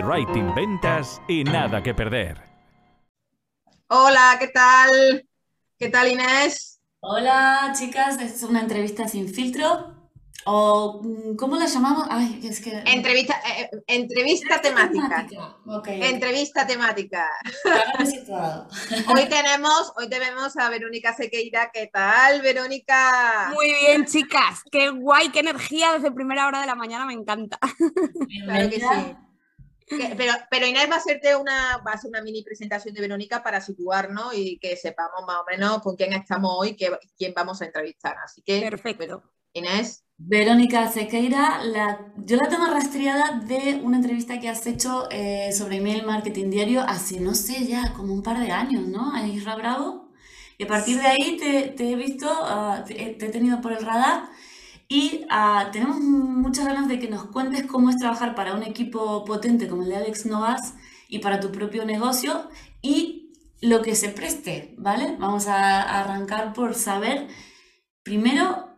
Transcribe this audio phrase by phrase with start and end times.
[0.00, 2.40] copywriting, ventas y nada que perder.
[3.88, 5.26] Hola, ¿qué tal?
[5.78, 6.80] ¿Qué tal Inés?
[7.00, 9.94] Hola chicas, es una entrevista sin filtro.
[10.46, 12.06] O, mm, ¿cómo la llamamos?
[12.08, 12.82] Ay, es que...
[12.86, 15.26] Entrevista, eh, eh, entrevista, temática.
[15.86, 17.28] Entrevista temática.
[19.14, 21.70] hoy tenemos, hoy tenemos a Verónica Sequeira.
[21.72, 23.52] ¿Qué tal, Verónica?
[23.52, 24.62] Muy bien, chicas.
[24.72, 27.58] Qué guay, qué energía desde primera hora de la mañana, me encanta.
[28.46, 29.16] Claro que sí.
[30.16, 33.42] Pero, pero, Inés va a hacerte una, va a hacer una mini presentación de Verónica
[33.42, 36.86] para situarnos y que sepamos más o menos con quién estamos hoy y
[37.18, 38.16] quién vamos a entrevistar.
[38.24, 39.22] Así que, perfecto.
[39.52, 40.04] Inés.
[40.16, 45.78] Verónica Sequeira, la, yo la tengo rastreada de una entrevista que has hecho eh, sobre
[45.78, 49.14] email marketing diario hace, no sé, ya como un par de años, ¿no?
[49.14, 50.10] A Isra Bravo.
[50.58, 54.28] Y a partir de ahí te, he visto, ah, te, he tenido por el radar
[54.90, 59.24] y ah, tenemos muchas ganas de que nos cuentes cómo es trabajar para un equipo
[59.24, 60.74] potente como el de Alex Novas
[61.08, 62.50] y para tu propio negocio
[62.82, 65.16] y lo que se preste, ¿vale?
[65.18, 67.28] Vamos a arrancar por saber
[68.02, 68.70] primero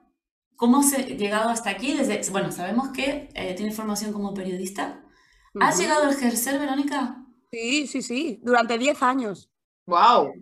[0.63, 1.93] ¿Cómo has llegado hasta aquí?
[1.93, 5.05] Desde, bueno, sabemos que eh, tienes formación como periodista.
[5.61, 7.17] ¿Has llegado a ejercer, Verónica?
[7.51, 9.51] Sí, sí, sí, durante 10 años.
[9.87, 10.33] ¡Wow!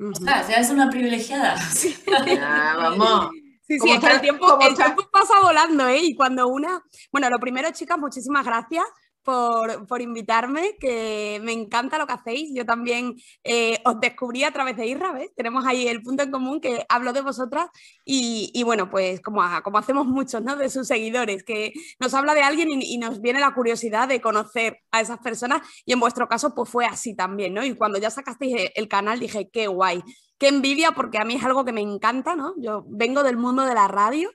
[0.00, 1.56] O sea, eres una privilegiada.
[1.58, 1.94] Sí.
[2.76, 3.30] vamos.
[3.68, 6.00] Sí, sí, es que el tiempo, el tiempo pasa volando, ¿eh?
[6.02, 6.82] Y cuando una...
[7.12, 8.84] Bueno, lo primero, chicas, muchísimas gracias
[9.22, 12.50] por, invitarme, que me encanta lo que hacéis.
[12.54, 15.30] Yo también eh, os descubrí a través de Irra, ¿ves?
[15.36, 17.68] Tenemos ahí el punto en común que hablo de vosotras
[18.06, 20.56] y, bueno, pues como, como hacemos muchos, ¿no?
[20.56, 24.78] De sus seguidores, que nos habla de alguien y, nos viene la curiosidad de conocer
[24.92, 27.62] a esas personas y en vuestro caso pues fue así también, ¿no?
[27.62, 30.02] Y cuando ya sacasteis el canal dije, qué guay,
[30.38, 32.54] qué envidia porque a mí es algo que me encanta, ¿no?
[32.58, 34.30] Yo vengo del mundo de la radio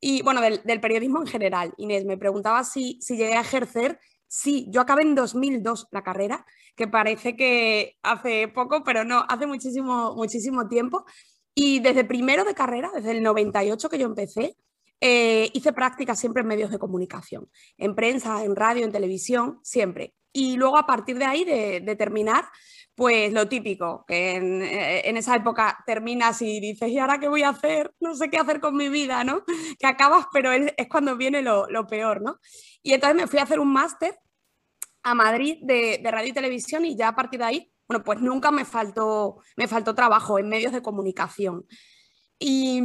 [0.00, 1.74] y bueno, del, periodismo en general.
[1.78, 6.44] Inés, me preguntaba si, si llegué a ejercer Sí, yo acabé en 2002 la carrera,
[6.74, 11.04] que parece que hace poco, pero no, hace muchísimo, muchísimo tiempo.
[11.54, 14.56] Y desde primero de carrera, desde el 98 que yo empecé,
[15.00, 20.14] eh, hice prácticas siempre en medios de comunicación, en prensa, en radio, en televisión, siempre.
[20.36, 22.44] Y luego a partir de ahí, de, terminar,
[22.94, 27.42] pues lo típico, que eh, en, esa época terminas y dices, ¿y ahora qué voy
[27.42, 27.94] a hacer?
[28.00, 29.44] No sé qué hacer con mi vida, ¿no?
[29.78, 32.38] Que acabas, pero es, cuando viene lo, lo, peor, ¿no?
[32.82, 34.18] Y entonces me fui a hacer un máster
[35.04, 38.50] a Madrid de, radio y televisión y ya a partir de ahí, bueno, pues nunca
[38.50, 41.64] me faltó, me faltó trabajo en medios de comunicación.
[42.38, 42.82] Y,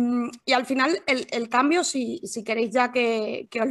[0.53, 3.69] al final el, cambio, si, queréis ya que, os,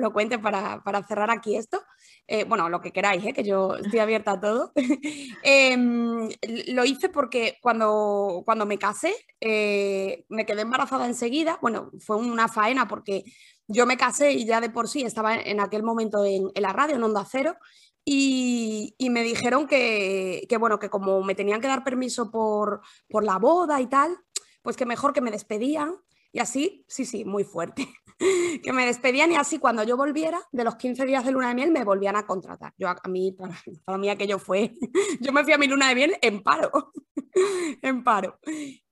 [0.00, 1.80] lo, cuente para, cerrar aquí esto,
[2.28, 4.72] eh, bueno, lo que queráis, eh, que yo estoy abierta a todo,
[5.42, 6.28] em,
[6.68, 12.48] lo hice porque cuando, cuando me casé eh, me quedé embarazada enseguida, bueno, fue una
[12.48, 13.24] faena porque
[13.66, 16.96] yo me casé y ya de por sí estaba en aquel momento en, la radio,
[16.96, 17.56] en Onda Cero,
[18.04, 23.38] y, me dijeron que, bueno, que como me tenían que dar permiso por, por la
[23.38, 24.16] boda y tal,
[24.62, 25.96] pues que mejor que me despedían.
[26.32, 27.86] Y así, sí, sí, muy fuerte.
[28.62, 31.54] que me despedían y así cuando yo volviera, de los 15 días de luna de
[31.54, 32.72] miel, me volvían a contratar.
[32.78, 34.74] Yo, a mí, para, para mí aquello fue,
[35.20, 36.92] yo me fui a mi luna de miel en paro,
[37.82, 38.38] en paro.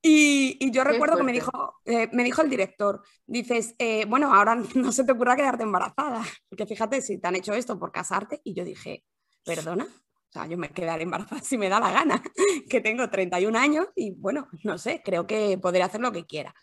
[0.02, 4.62] Y, yo recuerdo que me dijo, eh, me dijo el director, dices, eh, bueno, ahora
[4.74, 8.40] no se te ocurra quedarte embarazada, porque fíjate si te han hecho esto por casarte.
[8.44, 9.04] Y yo dije,
[9.44, 12.22] perdona, o sea, yo me quedaré embarazada si me da la gana,
[12.68, 16.54] que tengo 31 años y bueno, no sé, creo que podré hacer lo que quiera.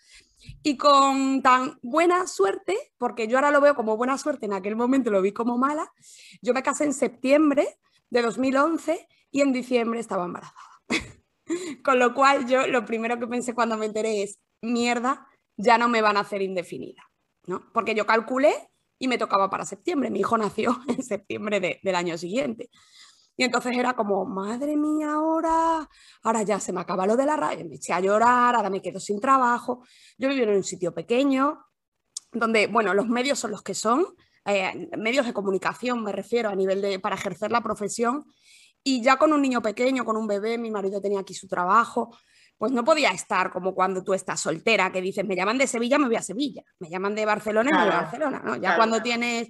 [0.63, 4.75] Y con tan buena suerte, porque yo ahora lo veo como buena suerte, en aquel
[4.75, 5.91] momento lo vi como mala,
[6.41, 10.61] yo me casé en septiembre de 2011 y en diciembre estaba embarazada.
[11.83, 15.89] con lo cual yo lo primero que pensé cuando me enteré es, mierda, ya no
[15.89, 17.03] me van a hacer indefinida,
[17.45, 17.71] ¿no?
[17.73, 18.53] Porque yo calculé
[18.99, 22.69] y me tocaba para septiembre, mi hijo nació en septiembre del año siguiente.
[23.37, 25.87] Y entonces era como, madre mía, ahora,
[26.23, 28.81] ahora ya se me acaba lo de la radio, me eché a llorar, ahora me
[28.81, 29.85] quedo sin trabajo.
[30.17, 31.63] Yo vivo en un sitio pequeño,
[32.31, 34.07] donde, bueno, los medios son los que son,
[34.45, 38.25] eh, medios de comunicación me refiero a nivel de, para ejercer la profesión.
[38.83, 42.17] Y ya con un niño pequeño, con un bebé, mi marido tenía aquí su trabajo,
[42.57, 45.97] pues no podía estar como cuando tú estás soltera, que dices, me llaman de Sevilla,
[45.97, 48.55] me voy a Sevilla, me llaman de Barcelona, me voy a Barcelona, ¿no?
[48.55, 49.49] Ya cuando tienes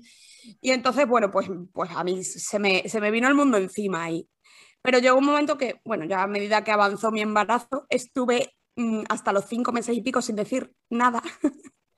[0.62, 4.28] y entonces, bueno, pues, pues a mí se me, vino el mundo encima ahí.
[4.82, 9.04] Pero llegó un momento que, bueno, ya a medida que avanzó mi embarazo, estuve mm,
[9.10, 11.22] hasta los cinco meses y pico sin decir nada.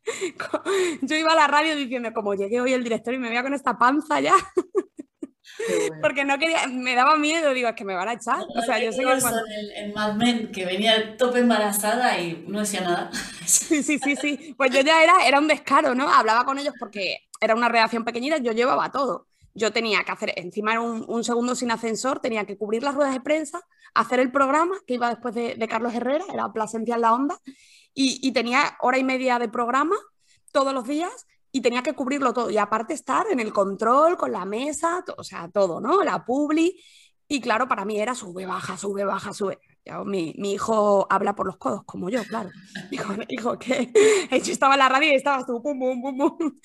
[1.01, 3.53] Yo iba a la radio diciendo, como llegué hoy el director y me veía con
[3.53, 4.35] esta panza ya.
[6.01, 8.41] Porque no quería, me daba miedo, digo, es que me van a echar.
[8.55, 9.41] o sea, yo sé que cuando...
[9.75, 13.11] en, Mad Men, que venía tope embarazada y no decía nada.
[13.45, 14.53] Sí, sí, sí, sí.
[14.55, 16.07] Pues yo ya era, era un descaro, ¿no?
[16.07, 19.27] Hablaba con ellos porque era una redacción pequeñita, yo llevaba todo.
[19.55, 23.13] yo tenía que hacer, encima era un, segundo sin ascensor, tenía que cubrir las ruedas
[23.13, 23.61] de prensa,
[23.95, 27.39] hacer el programa que iba después de, Carlos Herrera, era Plasencia en la Onda,
[27.93, 29.95] y, tenía hora y media de programa
[30.51, 31.11] todos los días
[31.51, 32.49] y tenía que cubrirlo todo.
[32.49, 36.03] Y aparte estar en el control, con la mesa, o sea, todo, ¿no?
[36.03, 36.79] La publi.
[37.31, 39.59] Y claro, para mí era sube, baja, sube, baja, sube.
[40.03, 42.49] mi, hijo habla por los codos, como yo, claro.
[42.91, 43.91] Dijo, hijo, que
[44.43, 46.59] yo estaba en la radio y estabas tú, pum, pum, pum, pum.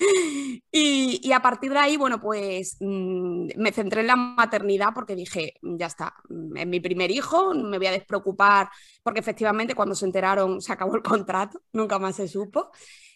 [0.71, 5.53] Y, a partir de ahí, bueno, pues mm, me centré en la maternidad porque dije,
[5.61, 8.69] ya está, mm, es mi primer hijo, me voy a despreocupar,
[9.03, 12.71] porque efectivamente cuando se enteraron se acabó el contrato, nunca más se supo.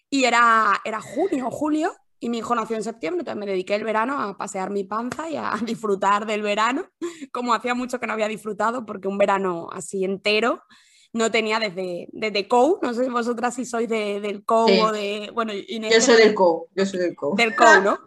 [0.09, 3.75] Y era, era junio o julio y mi hijo nació en septiembre, entonces me dediqué
[3.75, 6.89] el verano a pasear mi panza y a disfrutar del verano,
[7.31, 10.63] como hacía mucho que no había disfrutado, porque un verano así entero
[11.11, 15.31] no tenía desde, desde COU, no sé vosotras si sois del COU o de...
[15.33, 17.35] Bueno, yo soy del COU, yo soy del COU.
[17.35, 17.99] Del COU, ¿no?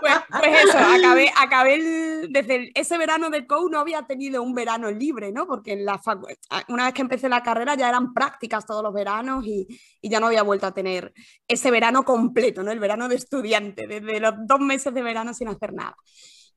[0.00, 4.90] Pues, pues, eso, acabé, acabé desde ese verano del COU no había tenido un verano
[4.90, 5.46] libre, ¿no?
[5.46, 6.00] Porque en la
[6.68, 9.66] una vez que empecé la carrera ya eran prácticas todos los veranos y,
[10.00, 11.12] y, ya no había vuelto a tener
[11.46, 12.70] ese verano completo, ¿no?
[12.70, 15.96] El verano de estudiante, desde los dos meses de verano sin hacer nada.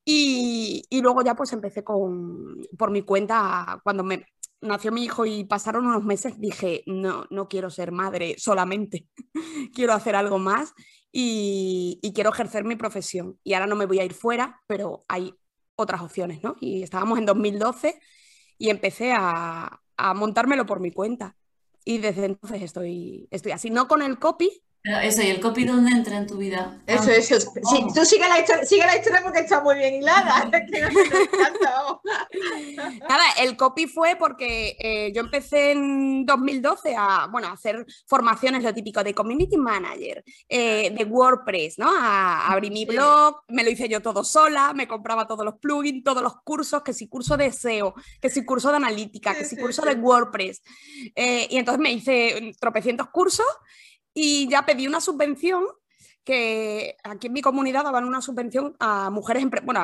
[0.06, 4.26] Y, y, luego ya pues empecé con, por mi cuenta, cuando me,
[4.62, 9.08] nació mi hijo y pasaron unos meses, dije, no, no quiero ser madre solamente,
[9.74, 10.74] quiero hacer algo más
[11.12, 13.40] y, quiero ejercer mi profesión.
[13.44, 15.34] Y ahora no me voy a ir fuera, pero hay
[15.76, 16.56] otras opciones, ¿no?
[16.60, 18.00] Y estábamos en 2012
[18.58, 21.36] y empecé a, a montármelo por mi cuenta.
[21.86, 25.92] Y desde entonces estoy, estoy así, no con el copy, eso, ¿y el copy dónde
[25.92, 26.82] entra en tu vida?
[26.88, 27.38] Eso, ah, eso.
[27.40, 30.50] Sí, tú sigue la, historia, sigue la historia porque está muy bien hilada.
[33.10, 38.64] Nada, el copy fue porque eh, yo empecé en 2012 a, bueno, a hacer formaciones,
[38.64, 41.92] lo típico de community manager, eh, de WordPress, ¿no?
[41.94, 46.06] A, abrir mi blog, me lo hice yo todo sola, me compraba todos los plugins,
[46.06, 49.58] todos los cursos, que si curso de SEO, que si curso de analítica, que si
[49.58, 50.62] curso de WordPress.
[51.16, 53.46] Eh, y entonces me hice tropecientos cursos
[54.22, 55.66] y ya pedí una subvención
[56.26, 59.82] que aquí en mi comunidad daban una subvención a mujeres, bueno,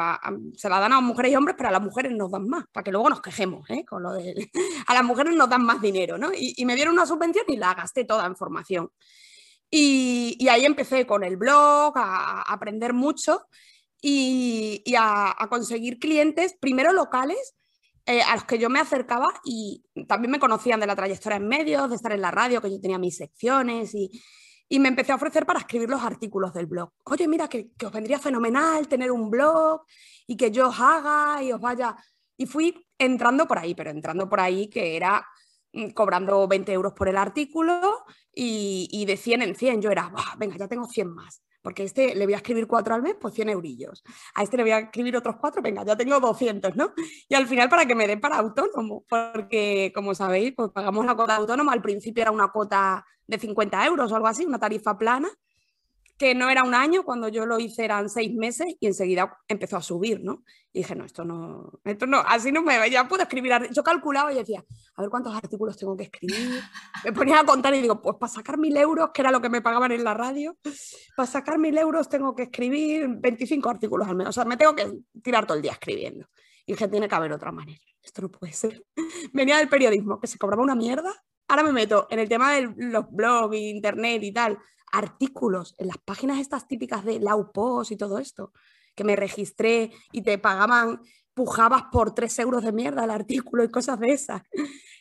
[0.56, 2.84] se la dan a mujeres y hombres, pero a las mujeres nos dan más, para
[2.84, 3.86] que luego nos quejemos, ¿eh?
[3.86, 4.52] Con lo de,
[4.88, 6.32] a las mujeres nos dan más dinero, ¿no?
[6.36, 8.92] Y, me dieron una subvención y la gasté toda en formación.
[9.72, 13.48] Y, ahí empecé con el blog, a, aprender mucho
[14.02, 17.56] y, a, conseguir clientes, primero locales,
[18.06, 21.48] eh, a los que yo me acercaba y también me conocían de la trayectoria en
[21.48, 24.12] medios, de estar en la radio, que yo tenía mis secciones y,
[24.70, 26.92] y me empecé a ofrecer para escribir los artículos del blog.
[27.06, 29.82] Oye, mira, que, que, os vendría fenomenal tener un blog
[30.28, 31.96] y que yo os haga y os vaya.
[32.38, 35.26] Y fui entrando por ahí, pero entrando por ahí que era
[35.74, 40.12] mm, cobrando 20 euros por el artículo y, y de 100 en 100 yo era,
[40.38, 43.16] venga, ya tengo 100 más porque a este le voy a escribir cuatro al mes,
[43.20, 44.04] pues 100 eurillos.
[44.36, 46.94] A este le voy a escribir otros cuatro, venga, ya tengo 200, ¿no?
[47.28, 51.16] Y al final para que me den para autónomo, porque como sabéis, pues pagamos la
[51.16, 54.96] cuota autónoma, al principio era una cuota de 50 euros o algo así, una tarifa
[54.96, 55.28] plana,
[56.18, 59.78] que no era un año, cuando yo lo hice eran seis meses y enseguida empezó
[59.78, 60.44] a subir, ¿no?
[60.72, 64.32] Y dije, no, esto no, esto no, así no me, ya puedo escribir, yo calculaba
[64.32, 64.64] y decía,
[64.96, 66.62] a ver cuántos artículos tengo que escribir,
[67.04, 69.50] me ponía a contar y digo, pues para sacar mil euros, que era lo que
[69.50, 70.58] me pagaban en la radio,
[71.16, 74.76] para sacar mil euros tengo que escribir 25 artículos al menos, o sea, me tengo
[74.76, 74.90] que
[75.22, 76.28] tirar todo el día escribiendo.
[76.66, 78.84] Y dije, tiene que haber otra manera, esto no puede ser.
[79.34, 81.14] Venía del periodismo, que se cobraba una mierda,
[81.48, 84.58] ahora me meto en el tema de los blogs, internet y tal,
[84.98, 88.54] artículos en las páginas estas típicas de Laupos y todo esto,
[88.96, 91.02] que me registré y te pagaban,
[91.34, 94.42] pujabas por tres euros de mierda el artículo y cosas de esas.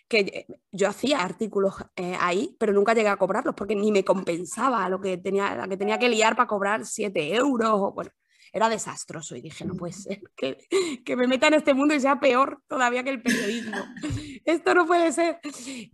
[0.09, 4.89] Que yo hacía artículos eh, ahí, pero nunca llegué a cobrarlos porque ni me compensaba
[4.89, 7.95] lo que tenía, que tenía que liar para cobrar siete euros.
[7.95, 8.11] bueno,
[8.53, 10.59] era desastroso y dije, no puede ser que,
[11.05, 13.79] que, me meta en este mundo y sea peor todavía que el periodismo.
[14.45, 15.41] Esto no puede ser.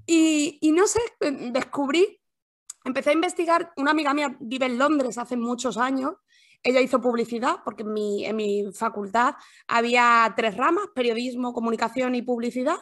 [0.07, 1.01] Y, y no sé,
[1.53, 2.20] descubrí
[2.85, 6.15] empecé a investigar, una amiga mía vive en Londres hace muchos años,
[6.63, 9.35] ella hizo publicidad porque en mi, en mi facultad
[9.67, 12.77] había tres ramas, periodismo, comunicación y publicidad,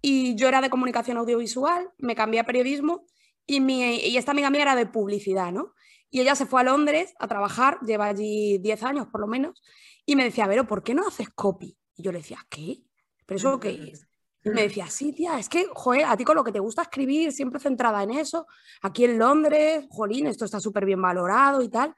[0.00, 3.06] y yo era de comunicación audiovisual, me cambié a periodismo
[3.46, 5.74] y, mi, y esta amiga mía era de publicidad, ¿no?
[6.10, 9.62] Y ella se fue a Londres a trabajar, lleva allí 10 años por lo menos,
[10.04, 11.78] y me decía, Vero, ¿por qué no haces copy?
[11.96, 12.82] Y yo le decía, ¿qué?
[13.24, 14.06] ¿Pero eso qué es?
[14.44, 16.82] Y me decía, sí, tía, es que, joder, a ti con lo que te gusta
[16.82, 18.46] escribir, siempre centrada en eso,
[18.82, 21.94] aquí en Londres, jolín, esto está súper bien valorado y tal.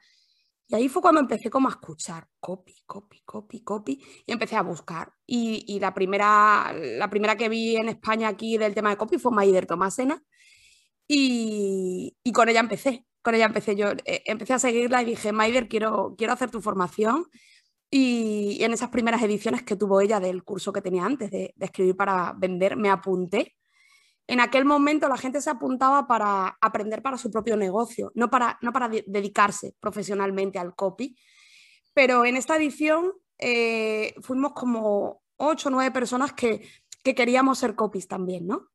[0.67, 4.61] Y ahí fue cuando empecé como a escuchar, copy, copy, copy, copy, y empecé a
[4.61, 5.11] buscar.
[5.25, 9.17] Y, y la, primera, la primera que vi en España aquí del tema de copy
[9.17, 10.23] fue Maider Tomasena,
[11.07, 15.31] y, y con ella empecé, con ella empecé yo, eh, empecé a seguirla y dije,
[15.31, 17.27] Maider, quiero, quiero hacer tu formación,
[17.89, 21.95] Y, en esas primeras ediciones que tuvo ella del curso que tenía antes de, escribir
[21.95, 23.55] para vender, me apunté.
[24.27, 28.57] En aquel momento la gente se apuntaba para aprender para su propio negocio, no para,
[28.61, 31.15] no para dedicarse profesionalmente al copy.
[31.93, 36.67] Pero en esta edición eh, fuimos como ocho o nueve personas que,
[37.03, 38.69] que queríamos ser copies también, ¿no?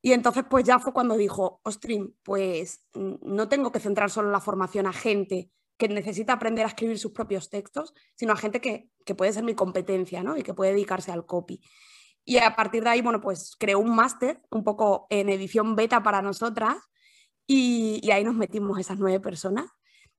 [0.00, 4.40] Y entonces pues ya fue cuando dijo, Ostrin, pues no tengo que centrar solo la
[4.40, 8.90] formación a gente que necesita aprender a escribir sus propios textos, sino a gente que,
[9.16, 10.36] puede ser mi competencia ¿no?
[10.36, 11.60] y que puede dedicarse al copy.
[12.24, 16.02] Y a partir de ahí, bueno, pues creó un máster un poco en edición beta
[16.02, 16.76] para nosotras
[17.46, 19.66] y, y ahí nos metimos esas nueve personas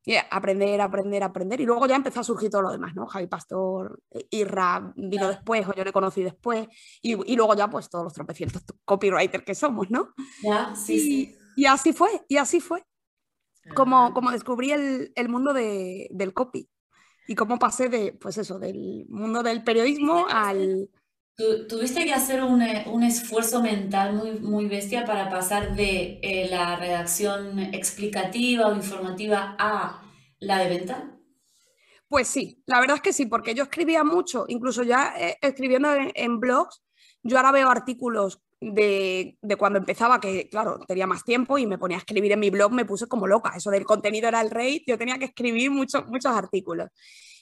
[0.05, 1.61] y aprender, aprender, aprender.
[1.61, 3.07] Y luego ya empezó a surgir todo lo demás, ¿no?
[3.07, 6.67] Javi Pastor, Irra vino después, o yo le conocí después,
[7.01, 10.09] y, y, luego ya pues todos los tropecientos copywriters que somos, ¿no?
[10.41, 11.37] Ya, sí, sí.
[11.55, 12.83] Y así fue, y así fue.
[13.75, 16.69] Como, como descubrí el, el mundo de, del copy
[17.27, 20.89] y cómo pasé de, pues eso, del mundo del periodismo al...
[21.69, 26.75] tuviste que hacer un, un, esfuerzo mental muy, muy bestia para pasar de eh, la
[26.75, 30.03] redacción explicativa o informativa a
[30.39, 31.09] la de venta.
[32.07, 35.89] Pues sí, la verdad es que sí, porque yo escribía mucho, incluso ya eh, escribiendo
[36.13, 36.83] en, blogs,
[37.23, 38.39] yo ahora veo artículos
[38.71, 42.39] de, de, cuando empezaba, que claro, tenía más tiempo y me ponía a escribir en
[42.39, 43.53] mi blog, me puse como loca.
[43.55, 46.89] Eso del contenido era el rey, yo tenía que escribir muchos muchos artículos.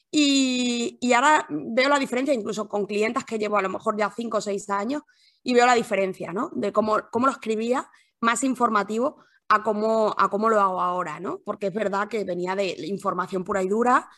[0.09, 4.11] Y, y, ahora veo la diferencia, incluso con clientes que llevo a lo mejor ya
[4.13, 5.03] 5 o 6 años,
[5.43, 6.51] y veo la diferencia, ¿no?
[6.53, 11.39] De cómo, cómo lo escribía, más informativo, a cómo, a cómo lo hago ahora, ¿no?
[11.45, 14.09] Porque es verdad que venía de información pura y dura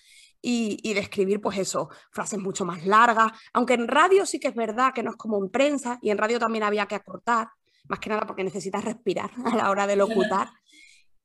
[0.46, 4.94] y, y, pues eso, frases mucho más largas, aunque en radio sí que es verdad
[4.94, 7.48] que no es como en prensa, y en radio también había que acortar,
[7.88, 10.50] más que nada porque necesitas respirar a la hora de locutar.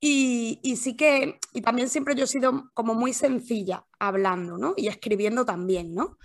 [0.00, 4.74] Y, y, sí que, y también siempre yo he sido como muy sencilla hablando, ¿no?
[4.76, 6.16] Y escribiendo también, ¿no?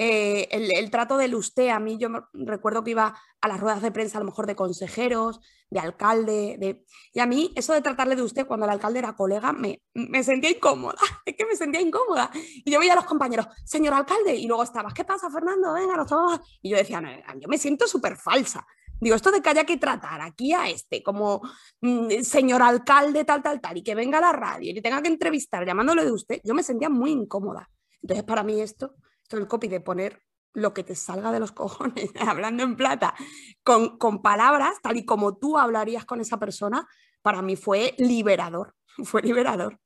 [0.00, 3.90] Eh, el, trato del usted, a mí yo recuerdo que iba a las ruedas de
[3.90, 5.40] prensa a lo mejor de consejeros,
[5.70, 6.84] de alcalde, de...
[7.12, 10.22] y a mí eso de tratarle de usted cuando el alcalde era colega me, me
[10.22, 12.30] sentía incómoda, es que me sentía incómoda.
[12.32, 15.72] Y yo veía a los compañeros, señor alcalde, y luego estabas, ¿qué pasa Fernando?
[15.72, 16.42] Venga, nos tomamos.
[16.62, 18.64] Y yo decía, no, yo me siento súper falsa.
[19.00, 21.42] Digo, esto de que haya que tratar aquí a este como
[21.80, 25.02] mm, señor alcalde, tal, tal, tal, y que venga a la radio y le tenga
[25.02, 27.68] que entrevistar llamándole de usted, yo me sentía muy incómoda.
[28.00, 28.94] Entonces, para mí esto
[29.36, 30.22] el copy de poner
[30.54, 33.14] lo que te salga de los cojones, hablando en plata,
[33.62, 36.86] con, con palabras, tal y como tú hablarías con esa persona,
[37.22, 39.78] para mí fue liberador, fue liberador.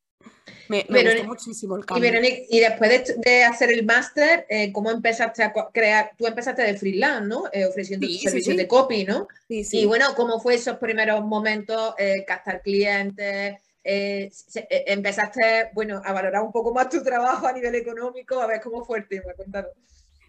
[0.68, 2.10] Me, gustó muchísimo el cambio.
[2.48, 6.12] Y, después de, hacer el máster, eh, ¿cómo empezaste a crear?
[6.16, 7.44] Tú empezaste de freelance, ¿no?
[7.52, 9.28] Eh, ofreciendo servicios de copy, ¿no?
[9.48, 11.94] Y bueno, ¿cómo fue esos primeros momentos?
[11.98, 17.52] Eh, captar clientes, eh, eh, empezaste, bueno, a valorar un poco más tu trabajo a
[17.52, 19.72] nivel económico, a ver cómo fue el tema, cuéntanos.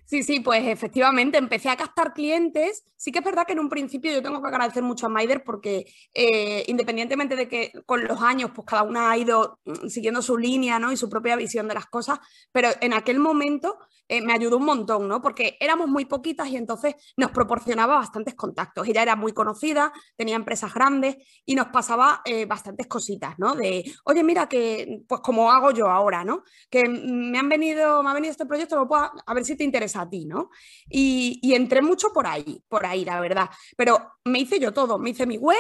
[0.05, 2.83] Sí, sí, pues efectivamente empecé a captar clientes.
[2.97, 5.43] Sí que es verdad que en un principio yo tengo que agradecer mucho a Maider
[5.43, 10.21] porque eh, independientemente de que con los años pues cada una ha ido mm, siguiendo
[10.21, 10.91] su línea ¿no?
[10.91, 12.19] y su propia visión de las cosas,
[12.51, 15.21] pero en aquel momento eh, me ayudó un montón, ¿no?
[15.21, 18.87] Porque éramos muy poquitas y entonces nos proporcionaba bastantes contactos.
[18.87, 23.55] Ella era muy conocida, tenía empresas grandes y nos pasaba eh, bastantes cositas, ¿no?
[23.55, 26.43] De, oye, mira que, pues como hago yo ahora, ¿no?
[26.69, 28.87] Que me han venido, me ha venido este proyecto,
[29.25, 30.49] a ver si te interesa a ti, ¿no?
[30.89, 33.49] Y, y entré mucho por ahí, por ahí, la verdad.
[33.77, 35.57] Pero me hice yo todo, me hice mi web,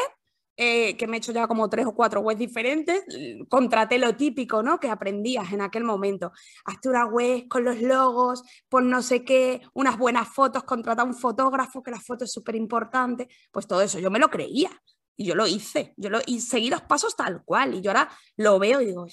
[0.55, 3.03] eh, que me he hecho ya como tres o cuatro webs diferentes,
[3.49, 4.79] contraté lo típico, ¿no?
[4.79, 6.31] Que aprendías en aquel momento.
[6.65, 11.15] Hazte una web con los logos, pon no sé qué, unas buenas fotos, contrata un
[11.15, 13.27] fotógrafo, que la foto es súper importante.
[13.51, 14.69] Pues todo eso, yo me lo creía.
[15.15, 17.75] Y yo lo hice, yo lo, y seguí los pasos tal cual.
[17.75, 19.05] Y yo ahora lo veo y digo,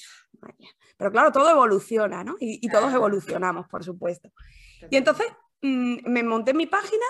[0.97, 2.37] pero claro, todo evoluciona, ¿no?
[2.40, 4.30] Y, todos evolucionamos, por supuesto.
[4.90, 5.26] Y entonces
[5.61, 7.04] mm, me monté mi página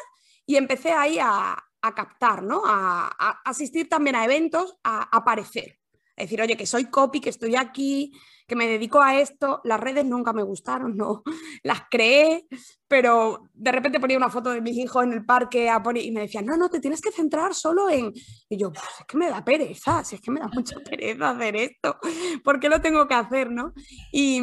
[0.45, 2.63] y empecé ahí a, a captar, ¿no?
[2.65, 5.79] A, asistir también a eventos, a, aparecer.
[6.17, 8.13] Es decir, oye, que soy copy, que estoy aquí,
[8.47, 9.61] que me dedico a esto.
[9.65, 11.23] Las redes nunca me gustaron, no.
[11.63, 12.47] Las creé,
[12.87, 16.45] pero de repente ponía una foto de mis hijos en el parque y me decían,
[16.45, 18.13] no, no, te tienes que centrar solo en.
[18.49, 21.31] Y yo, pues es que me da pereza, si es que me da mucha pereza
[21.31, 21.97] hacer esto,
[22.45, 23.73] ¿por qué lo tengo que hacer, no?
[24.13, 24.41] Y,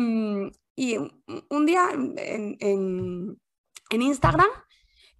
[1.50, 2.56] un día en,
[3.90, 4.48] en Instagram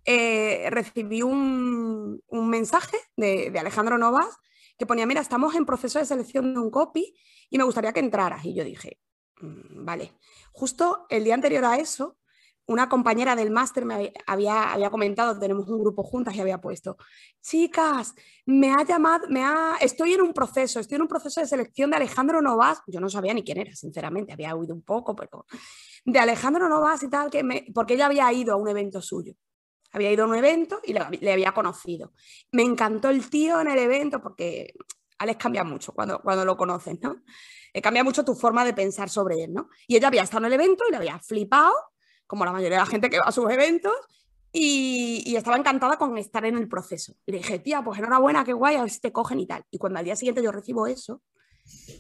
[0.10, 4.38] eh, recibí un, mensaje de, Alejandro Novas
[4.78, 7.14] que ponía, mira, estamos en proceso de selección de un copy
[7.50, 8.46] y me gustaría que entraras.
[8.46, 9.00] Y yo dije,
[9.42, 10.14] mm, vale.
[10.54, 12.18] Justo el día anterior a eso,
[12.68, 16.96] una compañera del máster me había, comentado, tenemos un grupo juntas y había puesto,
[17.42, 21.48] chicas, me ha llamado, me ha, estoy en un proceso, estoy en un proceso de
[21.48, 22.82] selección de Alejandro Novas.
[22.88, 25.46] Yo no sabía ni quién era, sinceramente, había oído un poco, pero
[26.06, 29.34] de Alejandro no vas y tal, que porque ella había ido a un evento suyo.
[29.92, 32.14] Había ido a un evento y le, había conocido.
[32.52, 34.74] Me encantó el tío en el evento porque
[35.20, 37.24] Alex cambia mucho cuando, cuando lo conoces, ¿no?
[37.74, 39.70] Eh, cambia mucho tu forma de pensar sobre él, ¿no?
[39.88, 41.74] Y ella había estado en el evento y le había flipado,
[42.26, 43.94] como la mayoría de la gente que va a sus eventos,
[44.52, 47.14] y, estaba encantada con estar en el proceso.
[47.26, 49.64] Y le dije, tía, pues enhorabuena, qué guay, a ver si te cogen y tal.
[49.70, 51.22] Y cuando al día siguiente yo recibo eso,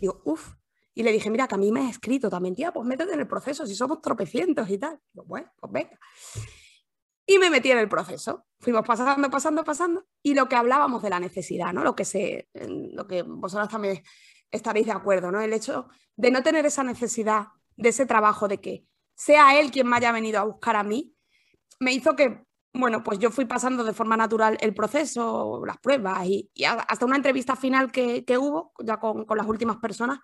[0.02, 0.54] digo, uff.
[0.94, 3.20] Y le dije, mira, que a mí me ha escrito también, tía, pues métete en
[3.20, 5.00] el proceso, si somos tropecientos y tal.
[5.14, 6.00] Digo, bueno, pues venga.
[7.30, 8.46] Y me metí en el proceso.
[8.62, 10.06] Fuimos pasando, pasando, pasando.
[10.24, 11.84] Y lo que hablábamos de la necesidad, ¿no?
[11.84, 14.02] Lo que, se, lo que vosotros también
[14.50, 15.42] estaréis de acuerdo, ¿no?
[15.42, 19.88] El hecho de no tener esa necesidad de ese trabajo, de que sea él quien
[19.88, 21.14] me haya venido a buscar a mí,
[21.80, 26.26] me hizo que, bueno, pues yo fui pasando de forma natural el proceso, las pruebas
[26.26, 30.20] y, hasta una entrevista final que, hubo, ya con, las últimas personas,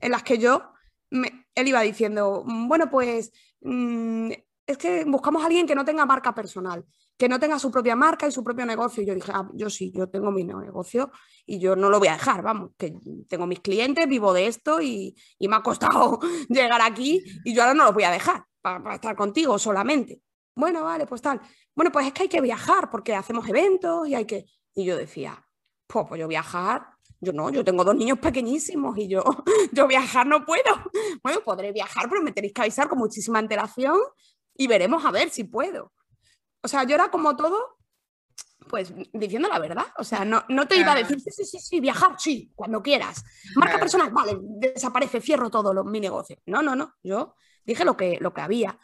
[0.00, 0.70] en las que yo,
[1.10, 4.30] él iba diciendo, bueno, pues mm,
[4.66, 6.84] es que buscamos a alguien que no tenga marca personal,
[7.16, 9.02] que no tenga su propia marca y su propio negocio.
[9.02, 11.10] Y yo dije, ah, yo sí, yo tengo mi negocio
[11.46, 12.94] y yo no lo voy a dejar, vamos, que
[13.28, 16.18] tengo mis clientes, vivo de esto y, me ha costado
[16.48, 20.20] llegar aquí y yo ahora no lo voy a dejar para, estar contigo solamente.
[20.54, 21.40] Bueno, vale, pues tal.
[21.74, 24.46] Bueno, pues es que hay que viajar porque hacemos eventos y hay que...
[24.74, 25.46] Y yo decía,
[25.86, 26.86] pues, pues yo viajar,
[27.20, 29.22] yo no, yo tengo dos niños pequeñísimos y yo,
[29.72, 30.62] yo viajar no puedo.
[31.22, 33.98] Bueno, podré viajar, pero me tenéis que avisar con muchísima antelación
[34.58, 35.92] y veremos a ver si puedo.
[36.62, 37.78] O sea, yo era como todo,
[38.68, 39.86] pues diciendo la verdad.
[39.98, 42.82] O sea, no, no te iba a decir, sí, sí, sí, sí, viajar, sí, cuando
[42.82, 43.24] quieras.
[43.54, 46.38] Marca personal, vale, desaparece, cierro todo lo, mi negocio.
[46.46, 47.34] No, no, no, yo
[47.64, 48.78] dije lo que, lo que había.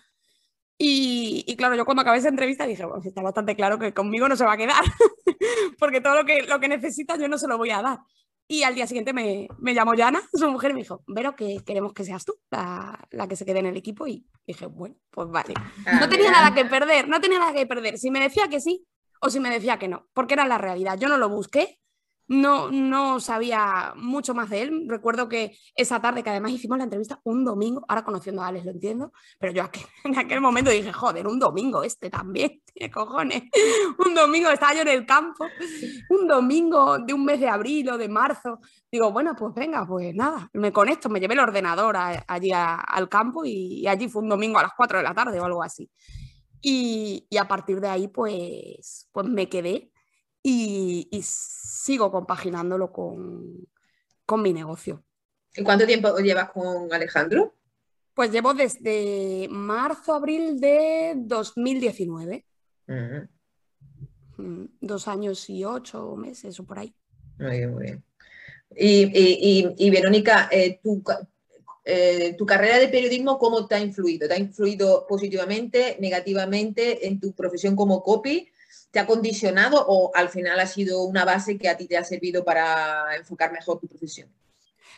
[0.78, 4.28] Y, y, claro, yo cuando acabé esa entrevista dije, bueno, está bastante claro que conmigo
[4.28, 4.82] no se va a quedar,
[5.78, 7.98] porque todo lo que, lo que necesita yo no se lo voy a dar.
[8.48, 11.62] Y al día siguiente me, me llamó Yana, su mujer, y me dijo, Vero, que
[11.64, 14.06] queremos que seas tú la, la, que se quede en el equipo.
[14.06, 15.54] Y dije, bueno, pues vale.
[15.86, 17.98] Ah, no tenía nada que perder, no tenía nada que perder.
[17.98, 18.86] Si me decía que sí
[19.20, 20.98] o si me decía que no, porque era la realidad.
[20.98, 21.78] Yo no lo busqué,
[22.28, 24.86] no, no sabía mucho más de él.
[24.88, 28.64] Recuerdo que esa tarde, que además hicimos la entrevista un domingo, ahora conociendo a Alex
[28.64, 29.64] lo entiendo, pero yo
[30.04, 33.44] en aquel momento dije, joder, un domingo este también, ¿qué cojones?
[34.06, 35.46] Un domingo estaba yo en el campo,
[36.10, 38.60] un domingo de un mes de abril o de marzo.
[38.90, 43.44] Digo, bueno, pues venga, pues nada, me conecto, me llevé el ordenador allí al campo
[43.44, 45.90] y, allí fue un domingo a las 4 de la tarde o algo así.
[46.60, 49.91] Y, y a partir de ahí, pues, pues me quedé
[50.42, 53.68] y, sigo compaginándolo con,
[54.38, 55.04] mi negocio.
[55.54, 57.54] ¿Y cuánto tiempo llevas con Alejandro?
[58.14, 62.46] Pues llevo desde marzo, abril de 2019.
[64.38, 66.94] Mm, dos años y ocho meses o por ahí.
[67.38, 68.04] Muy bien, muy bien.
[68.74, 71.02] Y, Verónica, eh, tu,
[71.84, 74.28] eh, tu, carrera de periodismo, ¿cómo te ha influido?
[74.28, 78.48] ¿Te ha influido positivamente, negativamente en tu profesión como copy?
[78.92, 82.04] Te ha condicionado o al final ha sido una base que a ti te ha
[82.04, 84.30] servido para enfocar mejor tu profesión?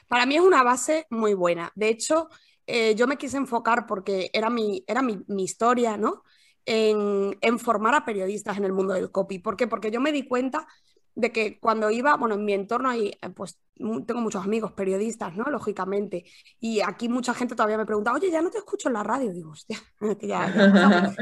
[0.08, 1.72] Para mí es una base muy buena.
[1.76, 2.28] De hecho,
[2.66, 6.24] eh, yo me quise enfocar porque era mi, era mi, historia, ¿no?
[6.66, 9.38] En, en, formar a periodistas en el mundo del copy.
[9.38, 9.68] ¿Por qué?
[9.68, 10.66] Porque yo me di cuenta
[11.14, 15.34] de que cuando iba, bueno, en mi entorno hay, eh, pues tengo muchos amigos periodistas,
[15.36, 15.44] ¿no?
[15.44, 16.24] Lógicamente.
[16.60, 19.32] Y aquí mucha gente todavía me pregunta, oye, ya no te escucho en la radio.
[19.32, 19.78] Digo, hostia,
[20.20, 20.52] que ya,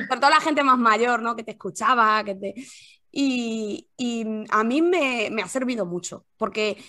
[0.08, 1.36] con toda la gente más mayor, ¿no?
[1.36, 2.54] Que te escuchaba, que te...
[3.10, 6.82] Y, y a mí me, me ha servido mucho, porque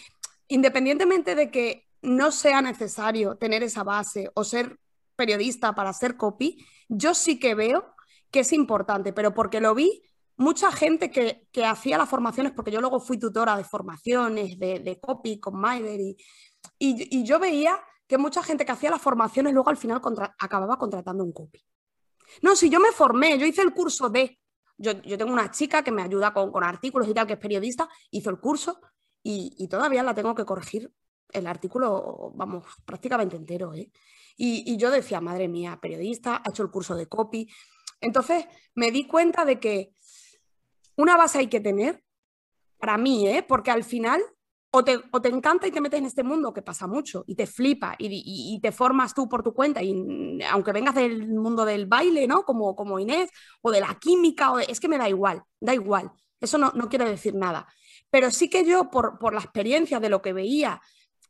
[0.47, 4.79] independientemente de que no sea necesario tener esa base o ser
[5.17, 7.93] periodista para hacer copy, yo sí que veo
[8.31, 10.01] que es importante, pero porque lo vi
[10.43, 15.39] mucha gente que, hacía las formaciones, porque yo luego fui tutora de formaciones, de, copy
[15.39, 16.17] con Maider, y,
[16.79, 20.01] y, yo veía que mucha gente que hacía las formaciones luego al final
[20.37, 21.63] acababa contratando un copy.
[22.41, 24.39] No, si yo me formé, yo hice el curso de...
[24.77, 28.29] Yo, tengo una chica que me ayuda con, artículos y tal, que es periodista, hizo
[28.29, 28.81] el curso
[29.21, 30.91] y, todavía la tengo que corregir
[31.31, 33.73] el artículo, vamos, prácticamente entero.
[33.73, 33.91] ¿eh?
[34.35, 37.47] Y, y, yo decía, madre mía, periodista, ha hecho el curso de copy.
[38.01, 39.93] Entonces me di cuenta de que
[40.95, 42.03] una base hay que tener,
[42.77, 43.45] para mí, ¿eh?
[43.47, 44.21] porque al final
[44.75, 47.45] o te, te, encanta y te metes en este mundo, que pasa mucho, y te
[47.45, 52.25] flipa, y, te formas tú por tu cuenta, y aunque vengas del mundo del baile,
[52.25, 52.43] ¿no?
[52.43, 53.29] Como, como Inés,
[53.61, 56.89] o de la química, o es que me da igual, da igual, eso no, no
[56.89, 57.67] quiere decir nada.
[58.09, 60.81] Pero sí que yo, por, por la experiencia de lo que veía,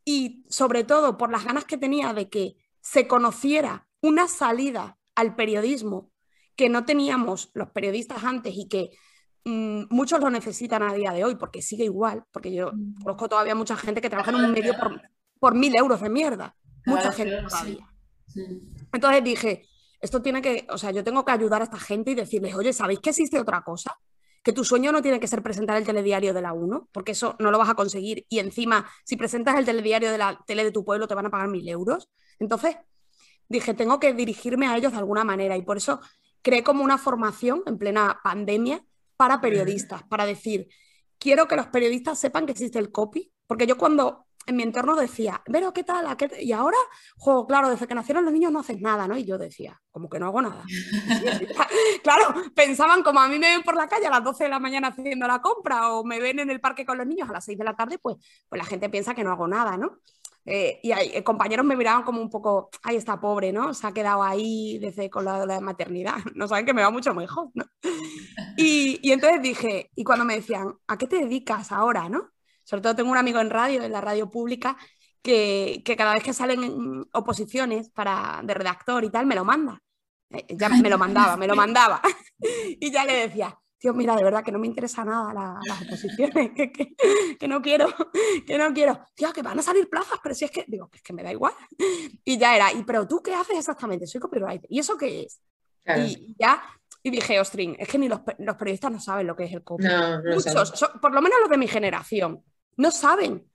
[0.06, 5.36] y sobre todo por las ganas que tenía de que se conociera una salida al
[5.36, 6.10] periodismo
[6.56, 9.13] que no teníamos los periodistas antes y que Mm,
[9.44, 13.02] muchos lo necesitan a día de hoy porque sigue igual, porque yo mm.
[13.02, 15.00] conozco todavía mucha gente que trabaja en un medio por,
[15.38, 16.56] por mil euros de mierda.
[16.86, 17.88] Mucha gente todavía.
[18.92, 19.68] Entonces dije,
[20.00, 22.72] esto tiene que, o sea, yo tengo que ayudar a esta gente y decirles, oye,
[22.72, 23.98] ¿sabéis que existe otra cosa?
[24.42, 27.36] Que tu sueño no tiene que ser presentar el telediario de la 1, porque eso
[27.38, 28.26] no lo vas a conseguir.
[28.28, 31.30] Y encima, si presentas el telediario de la tele de tu pueblo, te van a
[31.30, 32.10] pagar mil euros.
[32.38, 32.76] Entonces,
[33.48, 35.56] dije, tengo que dirigirme a ellos de alguna manera.
[35.56, 36.00] Y por eso
[36.42, 38.84] creé como una formación en plena pandemia
[39.16, 40.68] para periodistas, para decir,
[41.18, 44.94] quiero que los periodistas sepan que existe el copy, porque yo cuando en mi entorno
[44.94, 46.06] decía, pero ¿qué tal?
[46.40, 46.76] Y ahora,
[47.16, 49.16] jo, claro, desde que nacieron los niños no haces nada, ¿no?
[49.16, 50.64] Y yo decía, como que no hago nada.
[52.02, 54.58] claro, pensaban como a mí me ven por la calle a las 12 de la
[54.58, 57.44] mañana haciendo la compra o me ven en el parque con los niños a las
[57.44, 58.16] 6 de la tarde, pues,
[58.48, 59.98] pues la gente piensa que no hago nada, ¿no?
[60.46, 63.72] Eh, y eh, compañeros me miraban como un poco, ahí está pobre, ¿no?
[63.72, 67.14] Se ha quedado ahí desde con la, la maternidad, no saben que me va mucho
[67.14, 67.64] mejor, ¿no?
[68.56, 72.30] Y, y entonces dije, y cuando me decían, ¿a qué te dedicas ahora, no?
[72.64, 74.76] Sobre todo tengo un amigo en radio, en la radio pública,
[75.22, 79.80] que, que cada vez que salen oposiciones para, de redactor y tal, me lo manda.
[80.30, 82.02] Eh, ya me lo mandaba, me lo mandaba.
[82.80, 86.52] y ya le decía, tío, mira, de verdad que no me interesa nada las oposiciones,
[86.56, 86.96] que, que,
[87.38, 87.86] que, no quiero,
[88.46, 88.98] que no quiero.
[89.14, 91.30] Tío, que van a salir plazas, pero si es que, digo, es que me da
[91.30, 91.52] igual.
[92.24, 94.06] Y ya era, ¿y pero tú qué haces exactamente?
[94.06, 94.66] Soy copywriter.
[94.70, 95.38] ¿Y eso qué es?
[95.82, 96.02] Claro.
[96.02, 96.62] Y ya
[97.02, 99.62] y dije, ostrin, es que ni los, los, periodistas no saben lo que es el
[99.62, 99.84] copy.
[99.84, 102.42] No, no Muchos, por lo menos los de mi generación
[102.78, 103.46] no saben.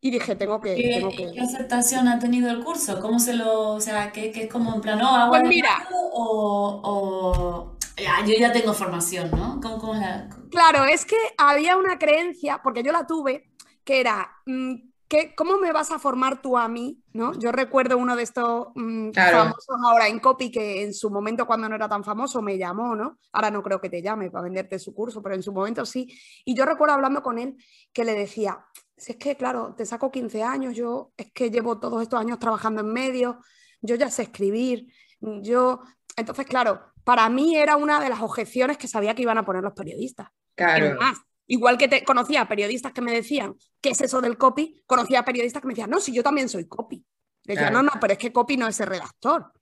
[0.00, 1.30] Y dije, tengo que, ¿Qué, tengo que...
[1.30, 3.00] ¿Qué aceptación ha tenido el curso?
[3.00, 6.80] ¿Cómo se lo, o sea, que, es como en plan, no, agua pues mira, o,
[6.82, 9.60] o ya, yo ya tengo formación, ¿no?
[9.62, 10.28] ¿Cómo, cómo la...
[10.50, 13.50] Claro, es que había una creencia, porque yo la tuve,
[13.84, 14.74] que era, mmm,
[15.08, 17.04] ¿qué, ¿cómo me vas a formar tú a mí?
[17.14, 17.32] ¿no?
[17.38, 19.38] Yo recuerdo uno de estos mmm, claro.
[19.38, 22.96] famosos ahora en Copy, que en su momento cuando no era tan famoso me llamó,
[22.96, 23.18] ¿no?
[23.32, 26.12] Ahora no creo que te llame para venderte su curso, pero en su momento sí.
[26.44, 27.56] Y yo recuerdo hablando con él
[27.92, 31.78] que le decía, si es que, claro, te saco 15 años, yo es que llevo
[31.78, 33.36] todos estos años trabajando en medios,
[33.80, 35.80] yo ya sé escribir, yo...
[36.16, 39.62] Entonces, claro, para mí era una de las objeciones que sabía que iban a poner
[39.62, 40.28] los periodistas.
[40.54, 40.96] Claro.
[40.98, 44.82] Más, igual que te, conocía a periodistas que me decían, ¿qué es eso del copy?
[44.86, 47.04] Conocía a periodistas que me decían, no, si yo también soy copy.
[47.44, 47.82] Le decía, claro.
[47.82, 49.52] no, no, pero es que copy no es el redactor.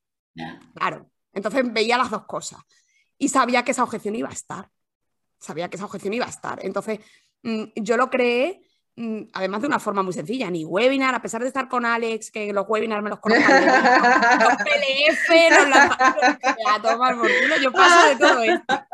[0.74, 1.10] Claro.
[1.32, 2.60] Entonces veía las dos cosas.
[3.18, 4.70] Y sabía que esa objeción iba a estar.
[5.38, 6.64] Sabía que esa objeción iba a estar.
[6.64, 7.00] Entonces,
[7.42, 8.71] mmm, yo lo creé mm,
[9.32, 12.52] además de una forma muy sencilla, ni webinar, a pesar de estar con Alex, que
[12.52, 15.28] los webinars me los conozco, los PLF,
[17.48, 18.84] los yo paso de todo esto.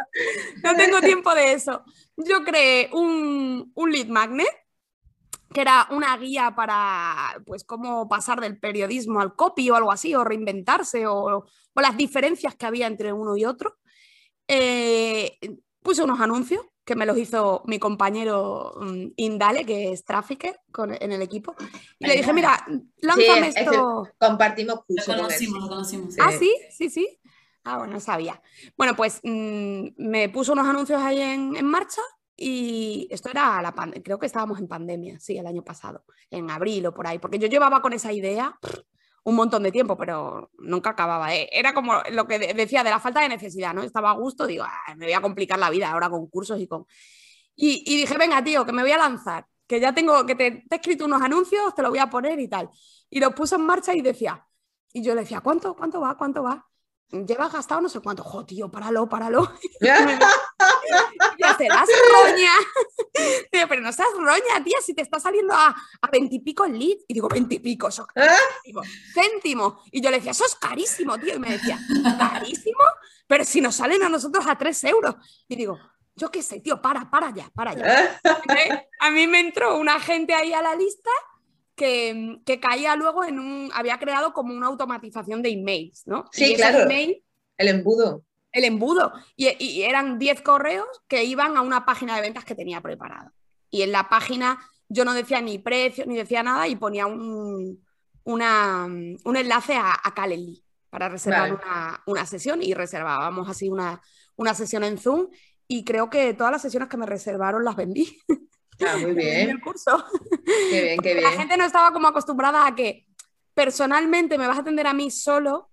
[0.62, 1.82] No tengo tiempo de eso.
[2.16, 4.48] Yo creé un, un lead magnet,
[5.52, 10.14] que era una guía para, pues, cómo pasar del periodismo al copy o algo así,
[10.14, 13.78] o reinventarse, o, o las diferencias que había entre uno y otro.
[14.46, 15.38] Eh,
[15.82, 20.96] puse unos anuncios que me los hizo mi compañero um, Indale, que es trafficker con,
[20.98, 21.54] en el equipo.
[21.98, 22.64] Y le dije, mira,
[23.02, 24.06] lánzame sí, esto.
[24.06, 25.12] Es compartimos curso.
[25.12, 26.14] Lo conocimos, lo conocimos.
[26.18, 27.20] Ah, sí, sí, sí.
[27.64, 28.40] Ah, bueno, no sabía.
[28.74, 32.00] Bueno, pues mmm, me puso unos anuncios ahí en, en marcha
[32.34, 36.50] y esto era la pandemia, creo que estábamos en pandemia, sí, el año pasado, en
[36.50, 38.78] abril o por ahí, porque yo llevaba con esa idea pff,
[39.24, 41.34] un montón de tiempo, pero nunca acababa.
[41.34, 41.48] ¿eh?
[41.52, 43.82] Era como lo que decía de la falta de necesidad, ¿no?
[43.82, 46.66] Estaba a gusto, digo, ah, me voy a complicar la vida ahora con cursos y
[46.66, 46.86] con...
[47.56, 50.74] Y, dije, venga, tío, que me voy a lanzar, que ya tengo, que te, he
[50.76, 52.70] escrito unos anuncios, te lo voy a poner y tal.
[53.10, 54.46] Y lo puse en marcha y decía,
[54.92, 56.67] y yo le decía, ¿cuánto, cuánto va, cuánto va?
[57.10, 58.22] Llevas gastado no sé cuánto.
[58.22, 59.50] Jo, tío, páralo, páralo.
[59.80, 62.52] ya te das roña.
[63.68, 66.78] Pero no seas roña, tía, si te está saliendo a, a 20 y pico el
[66.78, 66.98] lead.
[67.08, 68.82] Y digo, 20 y pico, eso es carísimo.
[69.14, 69.82] Céntimo.
[69.90, 71.36] Y yo le decía, eso es carísimo, tío.
[71.36, 71.78] Y me decía,
[72.18, 72.82] ¿carísimo?
[73.26, 75.14] Pero si nos salen a nosotros a 3 euros.
[75.48, 75.78] Y digo,
[76.14, 78.20] yo qué sé, tío, para, para ya, para ya.
[79.00, 81.10] a mí me entró una gente ahí a la lista
[81.78, 86.26] que, que, caía luego en un, había creado como una automatización de emails, ¿no?
[86.32, 86.80] Sí, claro.
[86.80, 87.22] Email,
[87.56, 88.24] el embudo.
[88.52, 89.12] El embudo.
[89.36, 93.32] Y, y eran 10 correos que iban a una página de ventas que tenía preparada.
[93.70, 97.82] Y en la página yo no decía ni precio, ni decía nada y ponía un,
[98.24, 101.54] una, un enlace a, a Calendly para reservar vale.
[101.54, 104.00] una, una, sesión y reservábamos así una,
[104.36, 105.28] una sesión en Zoom
[105.66, 108.18] y creo que todas las sesiones que me reservaron las vendí.
[108.86, 109.50] Ah, muy bien.
[109.50, 110.04] El curso.
[110.70, 111.24] Qué bien, qué bien.
[111.24, 113.06] La gente no estaba como acostumbrada a que
[113.54, 115.70] personalmente me vas a atender a mí solo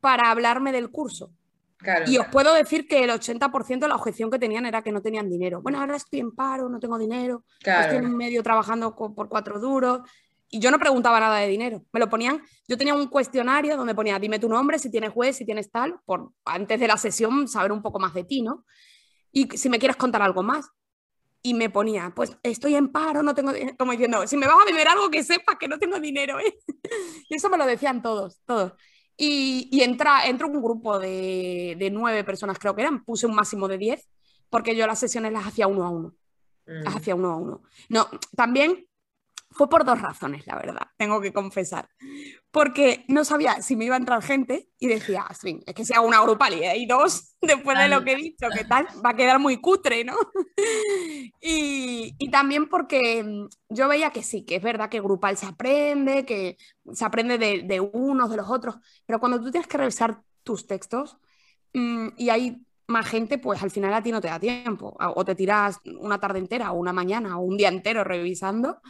[0.00, 1.30] para hablarme del curso.
[1.76, 2.04] Claro.
[2.10, 5.02] Y os puedo decir que el 80% de la objeción que tenían era que no
[5.02, 5.60] tenían dinero.
[5.60, 7.82] Bueno, ahora estoy en paro, no tengo dinero, claro.
[7.82, 10.00] estoy en medio trabajando por cuatro duros.
[10.48, 11.84] Y yo no preguntaba nada de dinero.
[11.92, 15.36] Me lo ponían, yo tenía un cuestionario donde ponía, dime tu nombre, si tienes juez,
[15.36, 18.64] si tienes tal, por antes de la sesión saber un poco más de ti, ¿no?
[19.32, 20.70] Y si me quieres contar algo más
[21.46, 24.56] y me ponía, pues estoy en paro, no tengo dinero, como diciendo, si me vas
[24.62, 26.58] a vender algo que sepas que no tengo dinero, ¿eh?
[27.28, 28.72] Y eso me lo decían todos, todos.
[29.14, 33.68] Y, entra, entra un grupo de, de, nueve personas, creo que eran, puse un máximo
[33.68, 34.08] de diez,
[34.48, 36.14] porque yo las sesiones las hacía uno a uno.
[36.64, 36.96] Las mm.
[36.96, 37.62] hacía uno a uno.
[37.90, 38.88] No, también
[39.50, 41.90] fue por dos razones, la verdad, tengo que confesar.
[42.54, 46.06] Porque no sabía si me iba a entrar gente y decía, es que si hago
[46.06, 48.86] una grupal y hay dos, después de lo que he dicho, ¿qué tal?
[49.04, 50.14] Va a quedar muy cutre, ¿no?
[51.40, 56.24] y, también porque mm, yo veía que sí, que es verdad que grupal se aprende,
[56.24, 56.56] que
[56.92, 61.18] se aprende de, unos, de los otros, pero cuando tú tienes que revisar tus textos
[61.72, 64.96] mm, y hay más gente, pues al final a ti no te da tiempo.
[65.16, 68.80] O te tiras una tarde entera, o una mañana, o un día entero revisando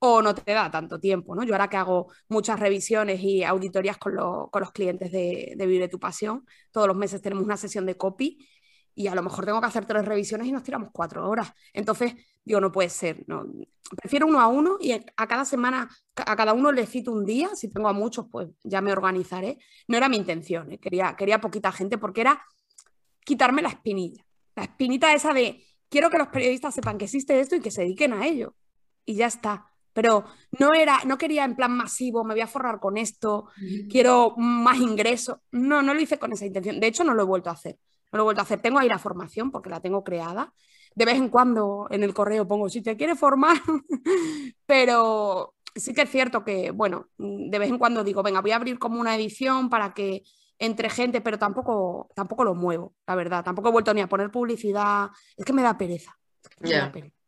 [0.00, 1.44] o no te da tanto tiempo, ¿no?
[1.44, 6.00] Yo ahora que hago muchas revisiones y auditorías con, los clientes de, de Vive tu
[6.00, 8.38] Pasión, todos los meses tenemos una sesión de copy
[8.94, 11.52] y a lo mejor tengo que hacer tres revisiones y nos tiramos cuatro horas.
[11.72, 13.46] Entonces, digo, no puede ser, ¿no?
[13.96, 17.54] Prefiero uno a uno y a cada semana, a cada uno le cito un día,
[17.54, 19.58] si tengo a muchos, pues ya me organizaré.
[19.86, 20.78] No era mi intención, ¿eh?
[20.78, 22.42] quería, quería poquita gente porque era
[23.24, 24.24] quitarme la espinilla,
[24.56, 27.82] la espinita esa de quiero que los periodistas sepan que existe esto y que se
[27.82, 28.54] dediquen a ello.
[29.04, 29.69] Y ya está
[30.00, 30.24] pero
[30.58, 33.48] no era, no quería en plan masivo, me voy a forrar con esto,
[33.90, 35.40] quiero más ingresos.
[35.52, 36.80] No, no lo hice con esa intención.
[36.80, 37.78] De hecho, no lo he vuelto a hacer.
[38.10, 38.62] No lo he vuelto a hacer.
[38.62, 40.54] Tengo ahí la formación porque la tengo creada.
[40.94, 43.58] De vez en cuando en el correo pongo si te quiere formar,
[44.66, 48.56] pero sí que es cierto que, bueno, de vez en cuando digo, venga, voy a
[48.56, 50.22] abrir como una edición para que
[50.58, 53.44] entre gente, pero tampoco, tampoco lo muevo, la verdad.
[53.44, 55.10] Tampoco he vuelto ni a poner publicidad.
[55.36, 56.18] Es que me da pereza.
[56.60, 57.19] me da pereza.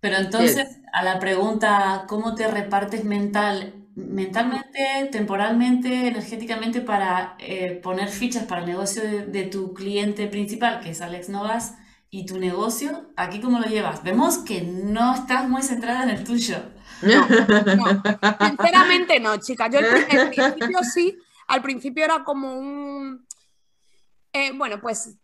[0.00, 8.08] Pero entonces, a la pregunta, ¿cómo te repartes mental, mentalmente, temporalmente, energéticamente para eh, poner
[8.08, 11.74] fichas para el negocio de, tu cliente principal, que es Alex Novas,
[12.08, 13.10] y tu negocio?
[13.16, 14.02] ¿Aquí cómo lo llevas?
[14.02, 16.56] Vemos que no estás muy centrada en el tuyo.
[17.02, 17.26] No,
[17.76, 18.02] no.
[18.46, 19.68] Sinceramente no, chica.
[19.70, 23.26] Yo al principio sí, al principio era como un...
[24.32, 25.16] Eh, bueno, pues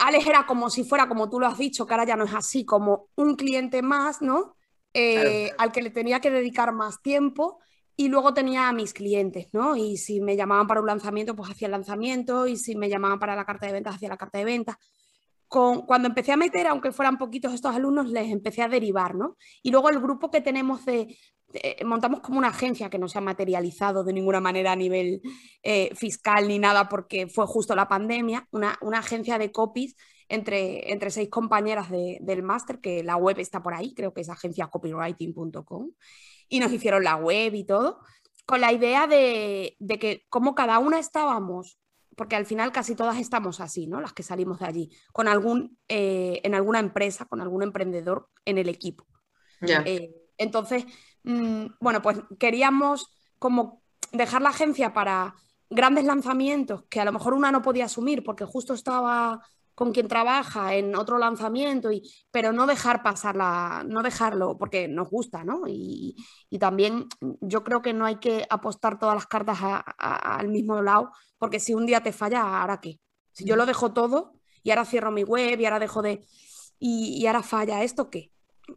[0.00, 2.34] Alex era como si fuera, como tú lo has dicho, que ahora ya no es
[2.34, 4.56] así, como un cliente más, ¿no?
[4.94, 7.60] Eh, al que le tenía que dedicar más tiempo
[7.96, 9.76] y luego tenía a mis clientes, ¿no?
[9.76, 13.18] Y si me llamaban para un lanzamiento, pues hacía el lanzamiento y si me llamaban
[13.18, 14.76] para la carta de ventas, hacía la carta de ventas.
[15.46, 19.36] Con, cuando empecé a meter, aunque fueran poquitos estos alumnos, les empecé a derivar, ¿no?
[19.62, 21.14] Y luego el grupo que tenemos de,
[21.84, 25.20] montamos como una agencia que no se ha materializado de ninguna manera a nivel
[25.62, 29.96] eh, fiscal ni nada porque fue justo la pandemia, una, agencia de copies
[30.28, 34.28] entre, entre seis compañeras del máster, que la web está por ahí, creo que es
[34.28, 35.90] agenciacopywriting.com,
[36.48, 38.00] y nos hicieron la web y todo,
[38.46, 41.78] con la idea de, que como cada una estábamos
[42.16, 43.98] porque al final casi todas estamos así, ¿no?
[43.98, 48.58] Las que salimos de allí, con algún, eh, en alguna empresa, con algún emprendedor en
[48.58, 49.06] el equipo.
[49.62, 50.84] Eh, entonces,
[51.22, 53.06] bueno, pues queríamos
[53.38, 55.34] como dejar la agencia para
[55.68, 59.40] grandes lanzamientos que a lo mejor una no podía asumir porque justo estaba
[59.80, 65.08] con quien trabaja en otro lanzamiento, y, pero no dejar pasarla, no dejarlo, porque nos
[65.08, 65.62] gusta, ¿no?
[65.66, 66.14] Y,
[66.58, 67.06] también
[67.40, 69.58] yo creo que no hay que apostar todas las cartas
[69.96, 73.00] al mismo lado, porque si un día te falla, ¿ahora qué?
[73.32, 76.26] Si yo lo dejo todo y ahora cierro mi web y ahora dejo de...
[76.78, 78.32] y, y ahora falla, ¿esto qué?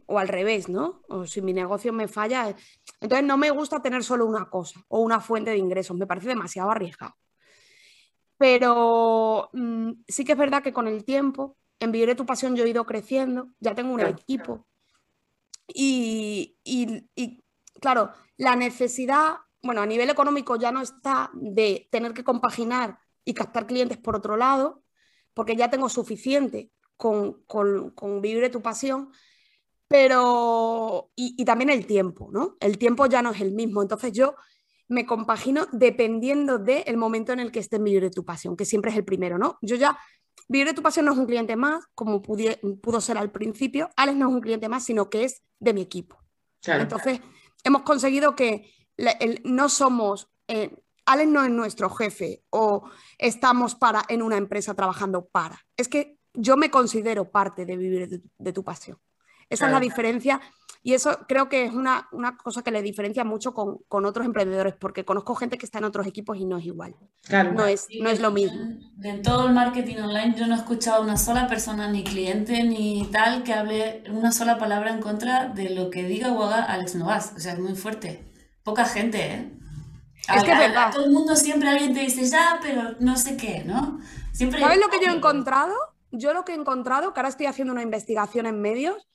[0.06, 1.02] O al revés, ¿no?
[1.08, 2.54] O si mi negocio me falla.
[3.00, 6.28] Entonces no me gusta tener solo una cosa o una fuente de ingresos, me parece
[6.28, 7.14] demasiado arriesgado.
[8.36, 12.64] Pero mm, sí que es verdad que con el tiempo, en Viviré tu Pasión yo
[12.64, 14.66] he ido creciendo, ya tengo un equipo.
[15.66, 17.42] Y, y,
[17.80, 23.34] claro, la necesidad, bueno, a nivel económico ya no está de tener que compaginar y
[23.34, 24.82] captar clientes por otro lado,
[25.32, 29.10] porque ya tengo suficiente con, con, con Vivir tu Pasión,
[29.94, 32.56] pero, y, y, también el tiempo, ¿no?
[32.58, 33.80] El tiempo ya no es el mismo.
[33.80, 34.34] Entonces yo
[34.88, 38.64] me compagino dependiendo del momento en el que esté en Vivir de tu Pasión, que
[38.64, 39.56] siempre es el primero, ¿no?
[39.62, 39.96] Yo ya,
[40.48, 44.18] Vivir de tu Pasión no es un cliente más, como pudo ser al principio, Alex
[44.18, 46.18] no es un cliente más, sino que es de mi equipo.
[46.66, 47.20] Entonces,
[47.62, 48.68] hemos conseguido que
[49.44, 50.76] no somos, eh,
[51.06, 52.82] Alex no es nuestro jefe o
[53.16, 55.60] estamos para, en una empresa trabajando para.
[55.76, 58.98] Es que yo me considero parte de Vivir de, tu Pasión.
[59.48, 60.40] Esa es la diferencia
[60.86, 62.10] y eso creo que es una,
[62.42, 66.06] cosa que le diferencia mucho con, otros emprendedores, porque conozco gente que está en otros
[66.06, 66.94] equipos y no es igual.
[67.54, 68.60] No, es, no es lo mismo.
[69.02, 73.08] En todo el marketing online yo no he escuchado una sola persona, ni cliente, ni
[73.10, 76.96] tal, que hable una sola palabra en contra de lo que diga o haga Alex
[76.96, 77.32] Novas.
[77.34, 78.30] O sea, es muy fuerte.
[78.62, 79.58] Poca gente, ¿eh?
[80.36, 80.92] Es que es verdad.
[80.92, 84.00] todo el mundo siempre alguien te dice, ya, pero no sé qué, ¿no?
[84.32, 85.72] Siempre ¿Sabes lo que yo he encontrado?
[86.10, 89.08] Yo lo que he encontrado, que ahora estoy haciendo una investigación en medios,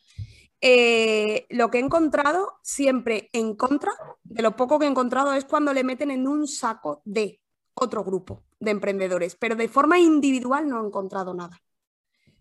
[0.61, 3.93] eh, lo que he encontrado siempre en contra
[4.23, 7.41] de lo poco que he encontrado es cuando le meten en un saco de
[7.73, 11.61] otro grupo de emprendedores, pero de forma individual no he encontrado nada.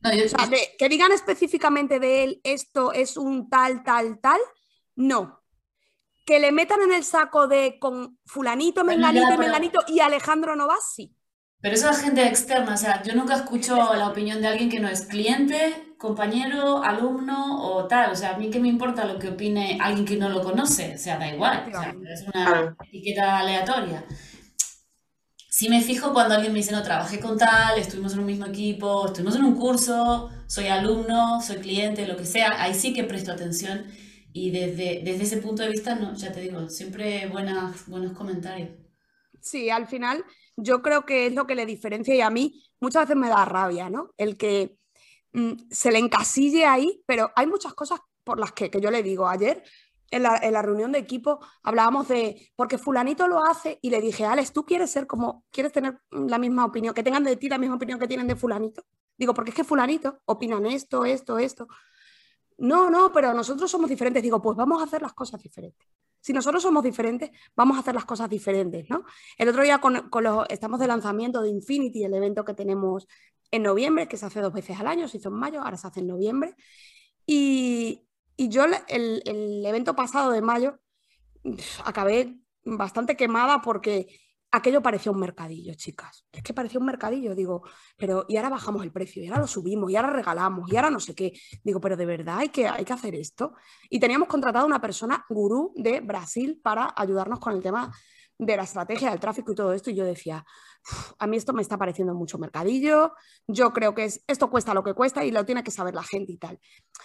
[0.02, 4.40] o sea, que digan específicamente de él esto es un tal, tal, tal,
[4.96, 5.44] no.
[6.26, 11.14] Que le metan en el saco de con fulanito, menganito menganito y Alejandro Novas, sí.
[11.60, 14.78] Pero eso es gente externa, o sea, yo nunca escucho la opinión de alguien que
[14.78, 18.12] no es cliente, compañero, alumno o tal.
[18.12, 20.94] O sea, a mí qué me importa lo que opine alguien que no lo conoce,
[20.94, 24.04] o sea, da igual, o sea, es una etiqueta aleatoria.
[25.50, 28.46] Si me fijo cuando alguien me dice, no, trabajé con tal, estuvimos en un mismo
[28.46, 33.02] equipo, estuvimos en un curso, soy alumno, soy cliente, lo que sea, ahí sí que
[33.02, 33.84] presto atención
[34.32, 38.70] y desde, desde ese punto de vista, no, ya te digo, siempre buenas, buenos comentarios.
[39.40, 40.24] Sí, al final
[40.60, 43.44] yo creo que es lo que le diferencia y a mí muchas veces me da
[43.44, 44.12] rabia, ¿no?
[44.16, 44.76] El que
[45.32, 49.02] mm, se le encasille ahí, pero hay muchas cosas por las que, que yo le
[49.04, 49.28] digo.
[49.28, 49.62] Ayer
[50.10, 54.00] en la, en la, reunión de equipo hablábamos de, porque fulanito lo hace y le
[54.00, 57.48] dije, Alex, ¿tú quieres ser como, quieres tener la misma opinión, que tengan de ti
[57.48, 58.82] la misma opinión que tienen de fulanito?
[59.16, 61.68] Digo, porque es que fulanito opinan esto, esto, esto.
[62.58, 64.22] No, no, pero nosotros somos diferentes.
[64.22, 65.88] Digo, pues vamos a hacer las cosas diferentes.
[66.20, 69.04] Si nosotros somos diferentes, vamos a hacer las cosas diferentes, ¿no?
[69.36, 73.06] El otro día con, los, estamos de lanzamiento de Infinity, el evento que tenemos
[73.50, 75.86] en noviembre, que se hace dos veces al año, se hizo en mayo, ahora se
[75.86, 76.54] hace en noviembre.
[77.26, 78.04] Y,
[78.36, 80.78] yo el, el evento pasado de mayo
[81.84, 84.06] acabé bastante quemada porque
[84.50, 86.24] aquello parecía un mercadillo, chicas.
[86.32, 87.62] Es que parecía un mercadillo, digo,
[87.96, 90.90] pero y ahora bajamos el precio, y ahora lo subimos, y ahora regalamos, y ahora
[90.90, 91.32] no sé qué.
[91.62, 93.54] Digo, pero de verdad hay que, hay que hacer esto.
[93.90, 97.92] Y teníamos contratado a una persona gurú de Brasil para ayudarnos con el tema
[98.38, 99.90] de la estrategia del tráfico y todo esto.
[99.90, 100.44] Y yo decía,
[101.18, 103.12] a mí esto me está pareciendo mucho mercadillo,
[103.46, 106.02] yo creo que es, esto cuesta lo que cuesta y lo tiene que saber la
[106.02, 106.58] gente y tal.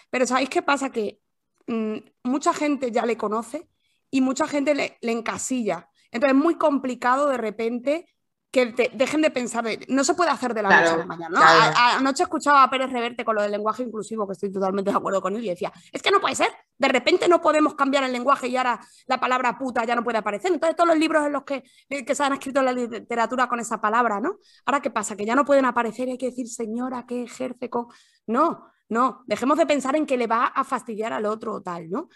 [0.10, 0.92] Pero ¿sabéis qué pasa?
[0.92, 1.20] Que
[1.68, 3.70] mm, mucha gente ya le conoce
[4.10, 8.14] y mucha gente le, le encasilla entonces es muy complicado de repente
[8.54, 11.98] que dejen de pensar, no se puede hacer de la noche a la mañana.
[11.98, 15.24] anoche escuchaba a Pérez Reverte con lo del lenguaje inclusivo, que estoy totalmente de acuerdo
[15.24, 18.12] con él, y decía, es que no puede ser, de repente no podemos cambiar el
[18.12, 20.54] lenguaje y ahora la palabra puta ya no puede aparecer.
[20.54, 23.48] Entonces todos los libros en los que, eh, que se han escrito en la literatura
[23.50, 24.38] con esa palabra, ¿no?
[24.68, 25.16] Ahora, ¿qué pasa?
[25.16, 27.88] Que ya no pueden aparecer y hay que decir señora que ejerce con...
[28.28, 31.90] No, no, dejemos de pensar en que le va a fastidiar al otro o tal,
[31.90, 32.08] ¿no?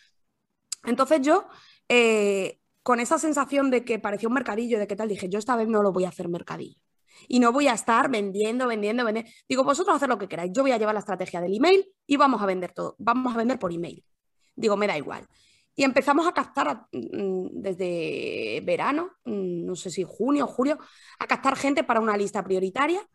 [0.84, 1.48] Entonces yo...
[1.90, 5.58] Eh, con esa sensación de que parecía un mercadillo, de qué tal, dije, yo esta
[5.58, 6.80] vez no lo voy a hacer mercadillo.
[7.28, 9.30] Y no voy a estar vendiendo, vendiendo, vendiendo.
[9.50, 10.54] Digo, vosotros haced lo que queráis.
[10.54, 12.96] Yo voy a llevar la estrategia del email y vamos a vender todo.
[12.98, 14.06] Vamos a vender por email.
[14.56, 15.28] Digo, me da igual.
[15.76, 20.80] Y empezamos a captar mm, desde verano, mm, no sé si junio o julio,
[21.20, 23.06] a captar gente para una lista prioritaria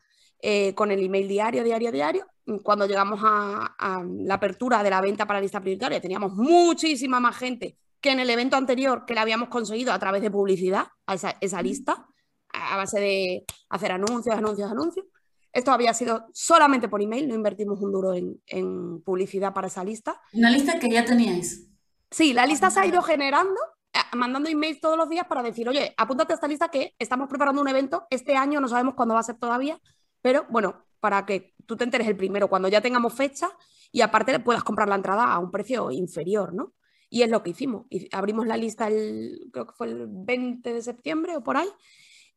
[0.42, 2.26] eh, con el email diario, diario, diario.
[2.62, 7.20] Cuando llegamos a, a, la apertura de la venta para la lista prioritaria, teníamos muchísima
[7.20, 10.88] más gente que en el evento anterior que le habíamos conseguido a través de publicidad,
[11.06, 12.06] a esa, lista,
[12.52, 15.06] a base de hacer anuncios, anuncios, anuncios.
[15.52, 20.20] Esto había sido solamente por email, no invertimos un duro en, publicidad para esa lista.
[20.32, 21.68] Una lista que ya teníais.
[22.10, 23.60] Sí, la lista se ha ido generando,
[23.92, 27.28] eh, mandando emails todos los días para decir, oye, apúntate a esta lista que estamos
[27.28, 29.78] preparando un evento, este año no sabemos cuándo va a ser todavía,
[30.20, 33.48] pero bueno, para que tú te enteres el primero, cuando ya tengamos fecha
[33.92, 36.72] y aparte puedas comprar la entrada a un precio inferior, ¿no?
[37.12, 37.84] Y es lo que hicimos.
[37.90, 41.68] Y abrimos la lista, el, creo que fue el 20 de septiembre o por ahí,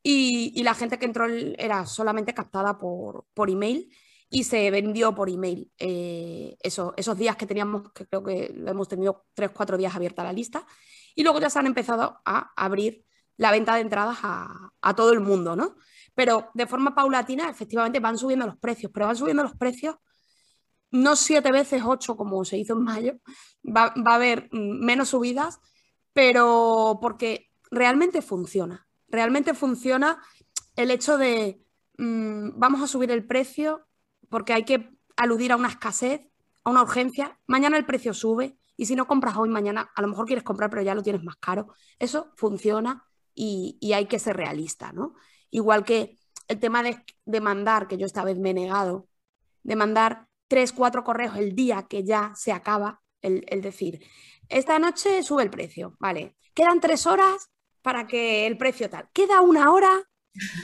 [0.04, 3.90] y, la gente que entró era solamente captada por, por email
[4.30, 9.26] y se vendió por email eh, esos días que teníamos, que creo que hemos tenido
[9.34, 10.68] tres, cuatro días abierta la lista,
[11.16, 13.06] y luego ya se han empezado a abrir
[13.38, 15.78] la venta de entradas a, a todo el mundo, ¿no?
[16.16, 19.96] Pero de forma paulatina, efectivamente, van subiendo los precios, pero van subiendo los precios
[20.96, 23.14] no siete veces ocho como se hizo en mayo,
[23.66, 25.60] va, a haber menos subidas,
[26.14, 30.22] pero porque realmente funciona, realmente funciona
[30.76, 31.62] el hecho de
[31.98, 33.86] mm, vamos a subir el precio
[34.30, 36.22] porque hay que aludir a una escasez,
[36.64, 40.08] a una urgencia, mañana el precio sube y si no compras hoy, mañana a lo
[40.08, 43.04] mejor quieres comprar pero ya lo tienes más caro, eso funciona
[43.34, 45.16] y, hay que ser realista, ¿no?
[45.52, 46.18] Igual que
[46.48, 49.10] el tema de, de mandar, que yo esta vez me he negado,
[49.64, 54.06] de mandar tres, cuatro correos el día que ya se acaba, el, decir,
[54.50, 57.50] esta noche sube el precio, vale, quedan tres horas
[57.82, 60.08] para que el precio tal, queda una hora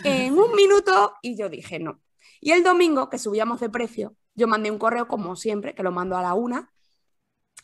[0.03, 2.01] en un minuto y yo dije no.
[2.39, 5.91] Y el domingo que subíamos de precio, yo mandé un correo como siempre, que lo
[5.91, 6.71] mando a la una,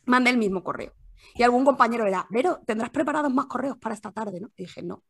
[0.06, 0.94] mandé el mismo correo.
[1.36, 4.52] Y algún compañero era, pero tendrás preparados más correos para esta tarde, ¿no?
[4.56, 5.04] Y dije, no.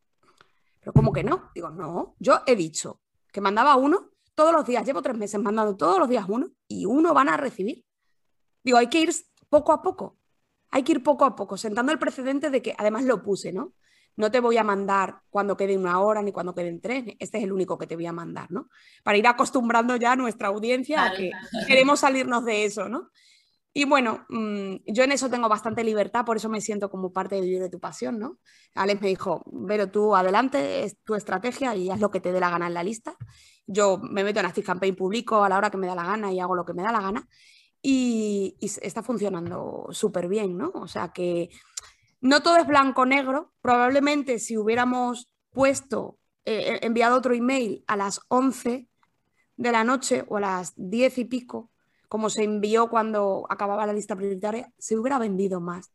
[0.79, 1.51] Pero ¿cómo que no?
[1.53, 3.01] Digo, no, yo he dicho
[3.31, 6.85] que mandaba uno todos los días, llevo tres meses mandando todos los días uno y
[6.85, 7.83] uno van a recibir.
[8.63, 9.09] Digo, hay que ir
[9.49, 10.19] poco a poco,
[10.69, 13.73] hay que ir poco a poco, sentando el precedente de que, además lo puse, ¿no?
[14.15, 17.43] no te voy a mandar cuando quede una hora ni cuando queden tres, este es
[17.43, 18.67] el único que te voy a mandar, ¿no?
[19.03, 21.31] Para ir acostumbrando ya a nuestra audiencia a que
[21.67, 23.09] queremos salirnos de eso, ¿no?
[23.73, 27.35] Y bueno, mm, yo en eso tengo bastante libertad, por eso me siento como parte
[27.35, 28.39] de vivir de tu pasión, ¿no?
[28.73, 32.39] Alex me dijo, pero tú adelante, es tu estrategia y haz lo que te dé
[32.39, 33.15] la gana en la lista.
[33.67, 36.31] Yo me meto en Active Campaign público a la hora que me da la gana
[36.31, 37.27] y hago lo que me da la gana.
[37.81, 40.71] Y, está funcionando súper bien, ¿no?
[40.73, 41.49] O sea que
[42.21, 43.53] no todo es blanco-negro.
[43.61, 48.87] Probablemente si hubiéramos puesto, eh, enviado otro email a las 11
[49.57, 51.69] de la noche o a las 10 y pico,
[52.07, 55.91] como se envió cuando acababa la lista prioritaria, se hubiera vendido más.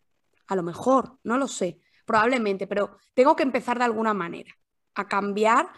[0.47, 4.53] A lo mejor, no lo sé, probablemente, pero tengo que empezar de alguna manera
[4.95, 5.69] a cambiar,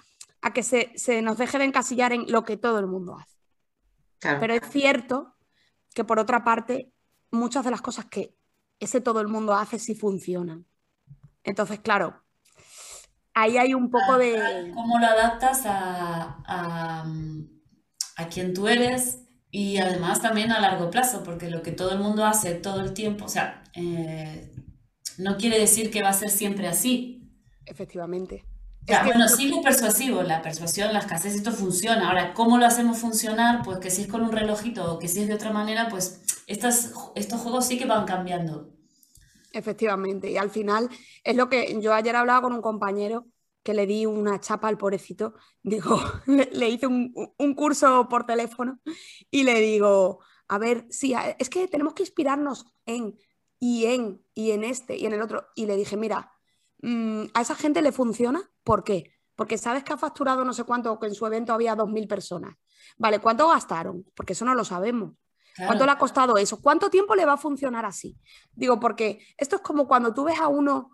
[0.44, 3.38] a que se, nos deje de encasillar en lo que todo el mundo hace.
[4.20, 5.34] Pero es cierto
[5.94, 6.92] que por otra parte,
[7.30, 8.36] muchas de las cosas que
[8.78, 10.66] ese todo el mundo hace sí funcionan.
[11.44, 12.22] Entonces, claro,
[13.32, 14.70] ahí hay un poco de...
[14.74, 16.42] ¿Cómo lo adaptas a,
[18.16, 19.20] a quien tú eres
[19.50, 22.92] y además también a largo plazo, porque lo que todo el mundo hace todo el
[22.92, 24.52] tiempo, o sea, eh,
[25.16, 27.30] no quiere decir que va a ser siempre así.
[27.64, 28.44] Efectivamente.
[28.86, 32.08] Bueno, sí es persuasivo, la persuasión, la escasez, esto funciona.
[32.08, 33.62] Ahora, ¿cómo lo hacemos funcionar?
[33.64, 36.22] Pues que si es con un relojito o que si es de otra manera, pues
[36.46, 38.74] estos, estos juegos sí que van cambiando.
[39.52, 40.88] Efectivamente, y al final
[41.22, 43.26] es lo que yo ayer hablaba con un compañero
[43.62, 48.80] que le di una chapa al pobrecito, digo, le, hice un, curso por teléfono
[49.30, 53.16] y le digo, a ver, sí, es que tenemos que inspirarnos en
[53.58, 55.46] y en y en este y en el otro.
[55.54, 56.33] Y le dije, mira,
[56.84, 59.12] mm, a esa gente le funciona, ¿por qué?
[59.34, 62.56] Porque sabes que ha facturado no sé cuánto, que en su evento había 2.000 personas.
[62.96, 64.04] Vale, ¿cuánto gastaron?
[64.14, 65.12] Porque eso no lo sabemos.
[65.56, 66.60] ¿Cuánto le ha costado eso?
[66.60, 68.18] ¿Cuánto tiempo le va a funcionar así?
[68.52, 70.90] Digo, porque esto es como cuando tú ves a uno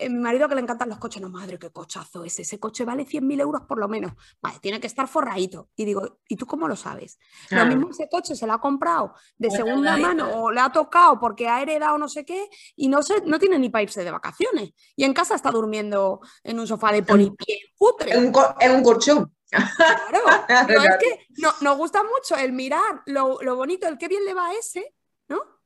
[0.00, 2.38] mi marido que le encantan los coches, no, madre, qué cochazo es.
[2.38, 4.12] Ese coche vale 100.000 euros por lo menos.
[4.40, 5.70] Vale, tiene que estar forradito.
[5.76, 7.18] Y digo, ¿y tú cómo lo sabes?
[7.50, 11.18] Lo mismo ese coche se lo ha comprado de segunda mano o le ha tocado
[11.18, 14.10] porque ha heredado no sé qué y no, se, no tiene ni para irse de
[14.10, 14.72] vacaciones.
[14.96, 18.12] Y en casa está durmiendo en un sofá de polipié putre.
[18.12, 19.32] En un, en un colchón.
[19.50, 19.66] Claro,
[20.66, 24.24] pero es que no, nos gusta mucho el mirar lo, lo bonito, el qué bien
[24.24, 24.96] le va a ese, ¿no?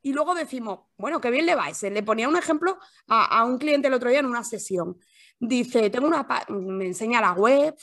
[0.03, 1.91] Y luego decimos, bueno, qué bien le va ese.
[1.91, 4.99] Le ponía un ejemplo a, un cliente el otro día en una sesión.
[5.39, 7.75] Dice, tengo una, me enseña la web,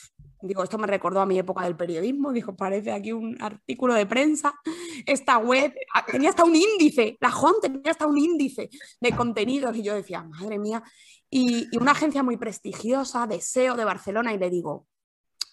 [0.42, 4.06] digo, esto me recordó a mi época del periodismo, dijo, parece aquí un artículo de
[4.06, 4.54] prensa,
[5.06, 9.76] esta web, ah, tenía hasta un índice, la JON tenía hasta un índice de contenidos
[9.76, 10.84] y yo decía, madre mía,
[11.30, 14.88] y, y una agencia muy prestigiosa de SEO de Barcelona y le digo,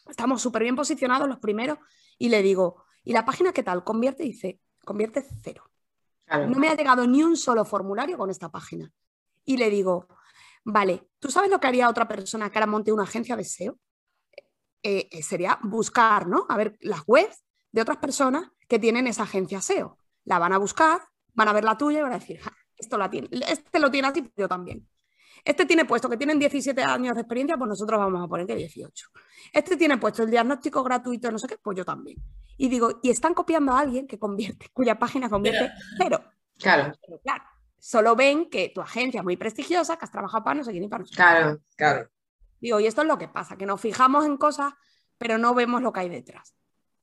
[0.08, 1.78] estamos súper bien posicionados los primeros
[2.18, 3.84] y le digo, ¿y la página qué tal?
[3.84, 5.64] Convierte, dice, convierte cero.
[6.28, 8.90] No me ha llegado ni un solo formulario con esta página.
[9.44, 10.08] Y le digo,
[10.64, 13.78] vale, ¿tú sabes lo que haría otra persona que ahora monte una agencia de SEO?
[14.82, 16.46] Eh, eh, sería buscar, ¿no?
[16.48, 19.98] A ver las webs de otras personas que tienen esa agencia SEO.
[20.24, 21.00] La van a buscar,
[21.34, 22.40] van a ver la tuya y van a decir,
[22.76, 24.88] esto la tiene, este lo tiene así, yo también.
[25.46, 28.56] Este tiene puesto que tienen 17 años de experiencia, pues nosotros vamos a poner que
[28.56, 29.08] 18.
[29.52, 32.18] Este tiene puesto el diagnóstico gratuito, no sé qué, pues yo también.
[32.56, 36.20] Y digo, y están copiando a alguien que convierte, cuya página convierte cero.
[36.58, 36.92] Claro.
[37.22, 37.44] claro.
[37.78, 40.82] Solo ven que tu agencia es muy prestigiosa, que has trabajado para no sé quién
[40.82, 42.08] y para no Claro, claro.
[42.60, 44.72] Digo, y esto es lo que pasa, que nos fijamos en cosas,
[45.16, 46.56] pero no vemos lo que hay detrás.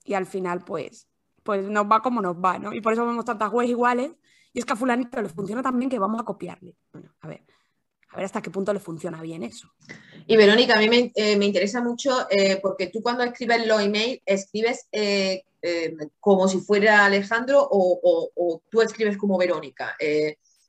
[0.04, 1.08] Y al final, pues,
[1.44, 2.74] pues nos va como nos va, ¿no?
[2.74, 4.12] Y por eso vemos tantas webs iguales.
[4.52, 6.76] Y es que a fulanito le funciona también que vamos a copiarle.
[6.92, 7.46] Bueno, a ver,
[8.14, 9.74] a ver hasta qué punto le funciona bien eso.
[10.28, 14.22] Y Verónica, a mí me, eh, interesa mucho eh, porque tú cuando escribes los emails,
[14.26, 15.44] escribes eh,
[16.20, 19.96] como si fuera Alejandro o, tú escribes como Verónica.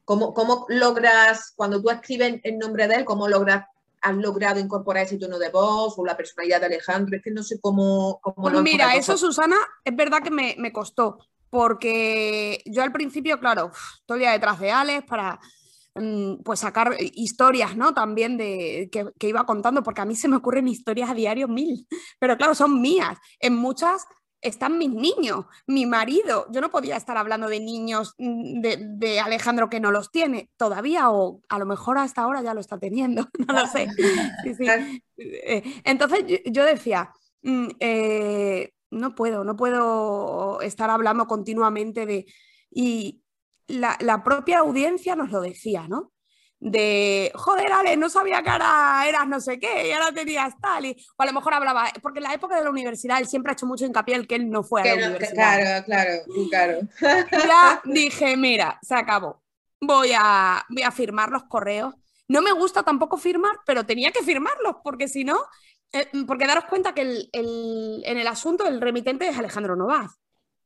[0.05, 3.67] ¿cómo, ¿cómo, logras, cuando tú escribes el nombre de él, cómo logras,
[4.01, 7.17] has logrado incorporar ese tono de voz o la personalidad de Alejandro?
[7.17, 10.73] Es que no sé cómo, cómo pues Mira, eso Susana, es verdad que me, me
[10.73, 11.19] costó,
[11.51, 13.73] porque yo al principio, claro,
[14.07, 15.41] todo el día detrás de Alex para
[16.45, 17.95] pues sacar historias, ¿no?
[17.95, 21.87] También de que, iba contando, porque a mí se me ocurren historias a diario mil,
[22.19, 23.19] pero claro, son mías.
[23.39, 24.07] En muchas
[24.41, 26.47] están mis niños, mi marido.
[26.51, 31.11] Yo no podía estar hablando de niños mm, de, Alejandro que no los tiene todavía,
[31.11, 33.89] o a lo mejor hasta ahora ya lo está teniendo, no lo sé.
[35.17, 42.27] Eh, entonces yo decía, mm, eh, no puedo, no puedo estar hablando continuamente de...
[42.71, 43.24] Y,
[43.67, 46.12] la, propia audiencia nos lo decía, ¿no?
[46.65, 50.87] de, joder, Ale, no sabía que ahora eras no sé qué, y ahora tenías tal,
[50.87, 53.51] y, o a lo mejor hablaba, porque en la época de la universidad él siempre
[53.51, 55.85] ha hecho mucho hincapié en que él no fue a la universidad.
[55.85, 56.81] Claro, claro, claro.
[57.31, 59.43] ya dije, mira, se acabó,
[59.79, 61.95] voy a, voy a firmar los correos,
[62.29, 65.39] No me gusta tampoco firmar, pero tenía que firmarlos, porque si no,
[65.93, 70.12] eh, porque daros cuenta que en el asunto el remitente es Alejandro Novaz,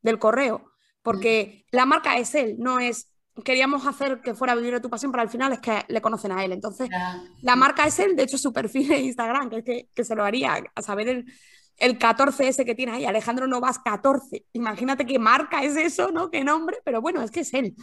[0.01, 0.71] del correo,
[1.03, 3.13] porque la marca es él, no es
[3.45, 6.33] queríamos hacer que fuera vivir de tu pasión, pero al final es que le conocen
[6.33, 6.53] a él.
[6.53, 6.89] Entonces,
[7.43, 10.25] la marca es él, de hecho, su perfil de Instagram, que es que, se lo
[10.25, 11.33] haría, a saber el,
[11.77, 14.45] el 14 ese que tiene ahí, Alejandro Novas 14.
[14.53, 16.31] Imagínate qué marca es eso, ¿no?
[16.31, 17.75] Qué nombre, pero bueno, es que es él.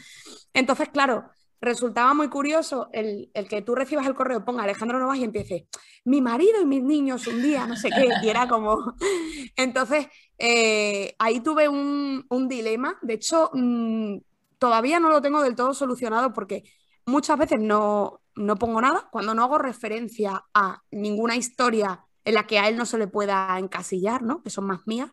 [0.54, 1.30] Entonces, claro,
[1.62, 5.68] resultaba muy curioso el, que tú recibas el correo, ponga Alejandro Novas y empiece,
[6.04, 8.96] mi marido y mis niños un día, no sé qué, y era como...
[9.56, 12.98] Entonces, eh, ahí tuve un, dilema.
[13.02, 14.18] De hecho, mm,
[14.60, 16.64] todavía no lo tengo del todo solucionado porque
[17.06, 19.08] muchas veces no, no pongo nada.
[19.12, 23.08] Cuando no hago referencia a ninguna historia en la que a él no se le
[23.08, 24.42] pueda encasillar, ¿no?
[24.42, 25.12] que son más mías,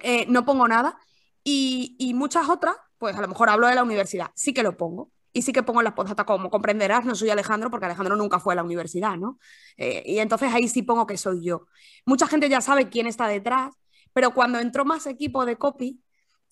[0.00, 0.98] eh, no pongo nada.
[1.44, 5.10] Y, muchas otras, pues a lo mejor hablo de la universidad, sí que lo pongo.
[5.32, 8.54] Y sí que pongo las postdatas, como comprenderás, no soy Alejandro, porque Alejandro nunca fue
[8.54, 9.38] a la universidad, ¿no?
[9.76, 11.66] Eh, y entonces ahí sí pongo que soy yo.
[12.04, 13.74] Mucha gente ya sabe quién está detrás,
[14.12, 16.02] pero cuando entró más equipo de copy,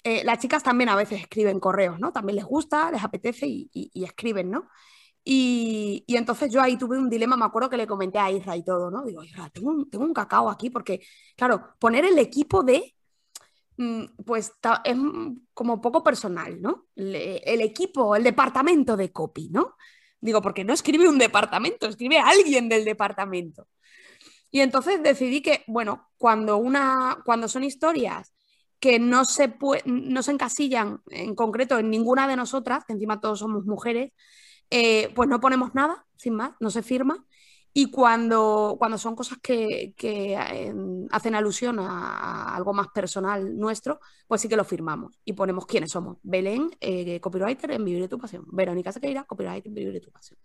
[0.03, 2.13] eh, las chicas también a veces escriben correos, ¿no?
[2.13, 3.71] También les gusta, les apetece y
[4.05, 4.69] escriben, ¿no?
[5.25, 8.65] Y, entonces yo ahí tuve un dilema, me acuerdo que le comenté a Isra y
[8.65, 9.05] todo, ¿no?
[9.05, 11.01] Digo, Isra, tengo un, tengo un cacao aquí porque,
[11.37, 12.97] claro, poner el equipo de,
[14.25, 14.53] pues
[14.85, 14.97] es
[15.55, 16.87] como poco personal, ¿no?
[16.97, 19.77] el equipo, el departamento de copy, ¿no?
[20.21, 23.69] Digo, porque no escribe un departamento, escribe alguien del departamento.
[24.51, 28.35] Y entonces decidí que, bueno, cuando, una, cuando son historias
[28.81, 29.55] que no se,
[29.85, 34.13] no se encasillan en concreto en ninguna de nosotras, que encima todos somos mujeres,
[34.71, 37.25] eh, pues no ponemos nada, sin más, no se firma.
[37.73, 44.41] Y cuando, cuando son cosas que, em, hacen alusión a, algo más personal nuestro, pues
[44.41, 46.19] sí que lo firmamos y ponemos quiénes somos.
[46.23, 48.45] Belén, eh, copywriter en Vivir de tu Pasión.
[48.49, 50.39] Verónica Sequeira, copywriter en Vivir de tu Pasión.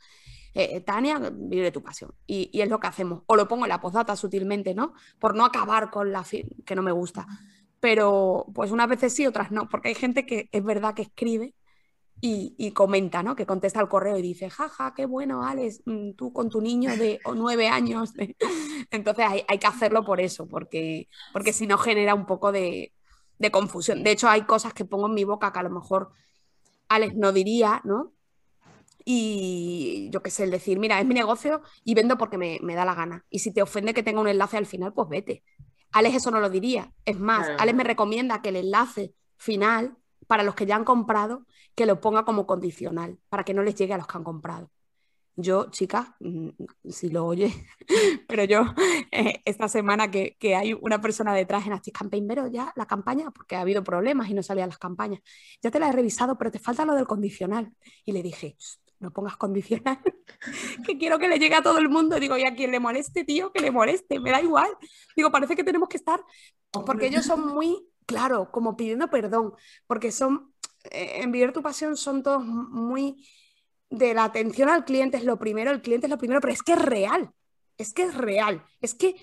[0.53, 2.13] Eh, Tania, Vivir de tu Pasión.
[2.27, 3.23] Y, y, es lo que hacemos.
[3.25, 4.93] O lo pongo en la postdata sutilmente, ¿no?
[5.19, 6.23] Por no acabar con la
[6.65, 7.25] que no me gusta.
[7.79, 11.55] Pero pues unas veces sí, otras no, porque hay gente que es verdad que escribe
[12.21, 13.35] y, comenta, ¿no?
[13.35, 16.95] Que contesta al correo y dice, jaja, qué bueno, Alex, mm, tú con tu niño
[16.97, 18.13] de nueve años.
[18.91, 22.93] Entonces hay, que hacerlo por eso, porque, porque si no genera un poco de,
[23.51, 24.03] confusión.
[24.03, 26.09] De hecho, hay cosas que pongo en mi boca que a lo mejor
[26.89, 28.13] Alex no diría, ¿no?
[29.03, 32.85] Y yo qué sé, el decir, mira, es mi negocio y vendo porque me, da
[32.85, 33.23] la gana.
[33.29, 35.43] Y si te ofende que tenga un enlace al final, pues vete.
[35.91, 36.91] Alex eso no lo diría.
[37.05, 39.95] Es más, Alex me recomienda que el enlace final,
[40.27, 41.45] para los que ya han comprado,
[41.75, 44.71] que lo ponga como condicional para que no les llegue a los que han comprado.
[45.37, 46.49] Yo, chicas, mm,
[46.89, 47.51] si lo oye,
[48.27, 48.63] pero yo
[49.11, 53.31] eh, esta semana que, hay una persona detrás en Active Campaign, pero ya la campaña,
[53.31, 55.19] porque ha habido problemas y no salían las campañas,
[55.61, 57.73] ya te la he revisado, pero te falta lo del condicional.
[58.05, 58.55] Y le dije,
[58.99, 59.99] no pongas condicional,
[60.85, 62.19] que quiero que le llegue a todo el mundo.
[62.19, 64.69] Digo, y a quien le moleste, tío, que le moleste, me da igual.
[65.17, 66.23] Digo, parece que tenemos que estar,
[66.71, 69.53] porque ellos son muy, claro, como pidiendo perdón,
[69.87, 70.53] porque son
[70.91, 73.27] eh, en Vivir tu Pasión son todos muy
[73.89, 76.63] de la atención al cliente es lo primero, el cliente es lo primero, pero es
[76.63, 77.31] que es real,
[77.77, 79.15] es que es real, es que,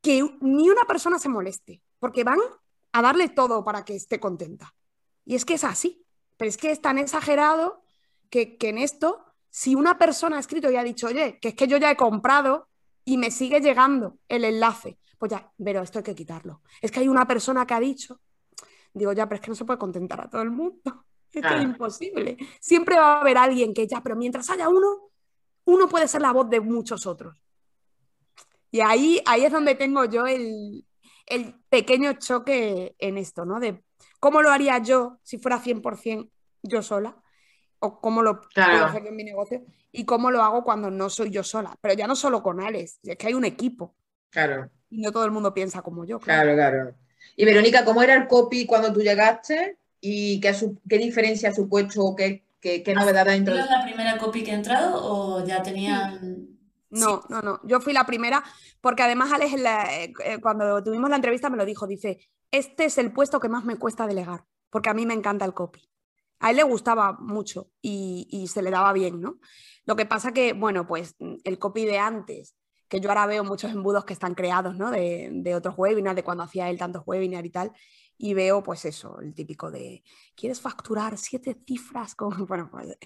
[0.00, 2.38] que ni una persona se moleste, porque van
[2.92, 4.74] a darle todo para que esté contenta.
[5.24, 6.04] Y es que es así,
[6.36, 7.82] pero es que es tan exagerado
[8.30, 11.54] que, que en esto, si una persona ha escrito y ha dicho, oye, que es
[11.54, 12.68] que yo ya he comprado
[13.04, 16.62] y me sigue llegando el enlace, pues ya, pero esto hay que quitarlo.
[16.80, 18.20] Es que hay una persona que ha dicho
[18.96, 20.80] Digo, ya, pero es que no se puede contentar a todo el mundo.
[21.32, 22.38] Es que es imposible.
[22.60, 25.10] Siempre va a haber alguien que ya, pero mientras haya uno,
[25.66, 27.36] uno puede ser la voz de muchos otros.
[28.70, 30.86] Y ahí, ahí es donde tengo yo el,
[31.26, 33.60] el pequeño choque en esto, ¿no?
[33.60, 33.84] De
[34.18, 36.30] cómo lo haría yo si fuera 100%
[36.62, 37.22] yo sola,
[37.80, 41.30] o cómo lo puedo hacer en mi negocio, y cómo lo hago cuando no soy
[41.30, 41.76] yo sola.
[41.82, 43.94] Pero ya no solo con Alex, es que hay un equipo.
[44.30, 44.70] Claro.
[44.88, 46.18] Y no todo el mundo piensa como yo.
[46.18, 46.54] claro.
[46.54, 46.94] claro.
[47.34, 49.78] Y Verónica, ¿cómo era el copy cuando tú llegaste?
[50.00, 50.54] ¿Y qué,
[50.88, 53.70] qué diferencia ha supuesto o qué, qué, qué novedad ha introducido?
[53.70, 56.48] la primera copy que ha entrado o ya tenían...?
[56.88, 57.60] No, no, no.
[57.64, 58.42] Yo fui la primera
[58.80, 62.20] porque además Alex eh, eh, cuando tuvimos la entrevista me lo dijo, dice,
[62.50, 65.54] este es el puesto que más me cuesta delegar porque a mí me encanta el
[65.54, 65.90] copy.
[66.38, 69.38] A él le gustaba mucho y, y se le daba bien, ¿no?
[69.86, 72.54] Lo que pasa que, bueno, pues el copy de antes
[72.88, 74.90] que yo ahora veo muchos embudos que están creados, ¿no?
[74.90, 77.72] De, de otros webinars, de cuando hacía él tantos webinars y tal,
[78.18, 80.02] y veo pues eso, el típico de,
[80.34, 82.14] ¿quieres facturar siete cifras?
[82.14, 82.30] Con...
[82.46, 82.96] Bueno, pues,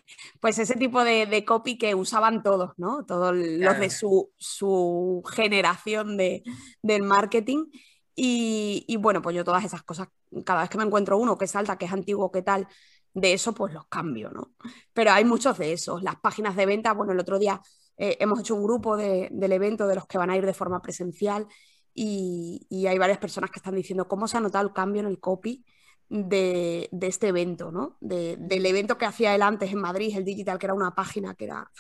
[0.41, 3.05] pues, ese tipo de, copy que usaban todos, ¿no?
[3.05, 6.43] Todos los de su, su generación de,
[6.83, 7.67] del marketing.
[8.15, 10.09] Y, y, bueno, pues yo todas esas cosas,
[10.45, 12.69] cada vez que me encuentro uno que salta, que es antiguo, que tal,
[13.15, 14.53] de eso pues los cambio, ¿no?
[14.93, 16.03] Pero hay muchos de esos.
[16.03, 17.61] Las páginas de venta, bueno, el otro día
[18.03, 20.81] eh, hemos hecho un grupo del evento de los que van a ir de forma
[20.81, 21.47] presencial
[21.93, 25.21] y, hay varias personas que están diciendo cómo se ha notado el cambio en el
[25.21, 25.67] copy
[26.09, 27.99] de, este evento, ¿no?
[28.01, 31.45] del evento que hacía él antes en Madrid, el digital, que era una página que
[31.45, 31.71] era...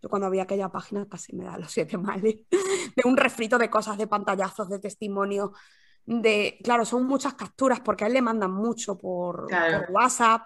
[0.00, 2.36] Yo cuando había aquella página casi me da los siete males,
[2.96, 5.52] de un refrito de cosas, de pantallazos, de testimonio,
[6.06, 6.58] de...
[6.64, 9.46] Claro, son muchas capturas porque a él le mandan mucho por,
[9.90, 10.44] WhatsApp,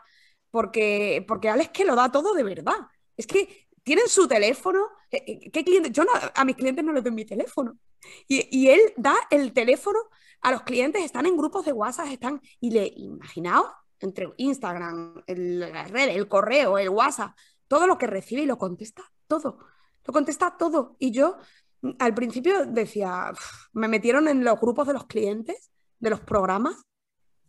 [0.51, 2.89] porque, porque a él es que lo da todo de verdad.
[3.17, 4.87] Es que tienen su teléfono.
[5.11, 5.91] Eh, eh, ¿Qué cliente?
[5.91, 6.05] Yo
[6.35, 7.79] a mis clientes no les doy mi teléfono.
[8.27, 9.99] Y, él da el teléfono
[10.41, 13.67] a los clientes, están en grupos de WhatsApp, están, y le, imaginaos,
[14.01, 17.37] entre Instagram, el, la red, el correo, el WhatsApp,
[17.69, 19.59] todo lo que recibe y lo contesta todo.
[20.05, 20.97] Lo contesta todo.
[20.99, 21.37] Y yo
[21.83, 23.33] mm, al principio decía,
[23.73, 25.71] me metieron en los grupos de los clientes,
[26.01, 26.83] de los programas,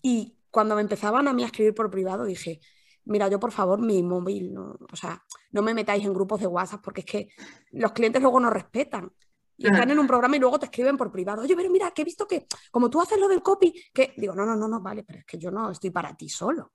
[0.03, 2.59] y cuando me empezaban a mí a escribir por privado dije,
[3.05, 6.47] mira, yo por favor, mi móvil, no, o sea, no me metáis en grupos de
[6.47, 7.29] WhatsApp porque es que
[7.71, 9.11] los clientes luego no respetan.
[9.55, 11.43] Y están en un programa y luego te escriben por privado.
[11.43, 14.33] Oye, pero mira, que he visto que como tú haces lo del copy, que digo,
[14.33, 16.71] no, no, no, no, vale, pero es que yo no estoy para ti solo.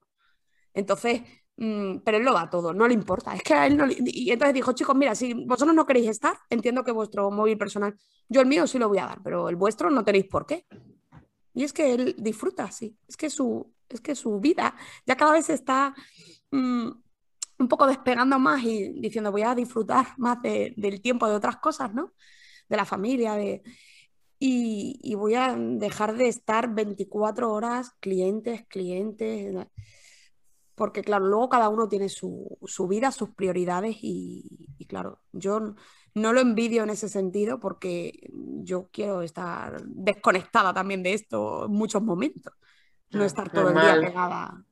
[0.73, 1.21] Entonces,
[1.57, 3.35] mm, pero él lo da todo, no le importa.
[3.35, 6.37] Es que a él no Y entonces dijo, chicos, mira, si vosotros no queréis estar,
[6.49, 7.95] entiendo que vuestro móvil personal,
[8.29, 10.65] yo el mío sí lo voy a dar, pero el vuestro no tenéis por qué.
[11.53, 14.75] Y es que él disfruta así, es que su, es que su vida
[15.05, 15.93] ya cada vez está
[16.51, 16.89] mm,
[17.59, 21.93] un poco despegando más y diciendo voy a disfrutar más del tiempo de otras cosas,
[21.93, 22.13] ¿no?
[22.67, 23.61] De la familia, de...
[24.41, 29.67] Y, voy a dejar de estar 24 horas clientes, clientes,
[30.75, 34.45] porque claro, luego cada uno tiene su, vida, sus prioridades y,
[34.77, 35.75] y, claro, yo
[36.15, 41.71] no lo envidio en ese sentido porque yo quiero estar desconectada también de esto en
[41.71, 42.53] muchos momentos,
[43.11, 44.65] no estar todo el día pegada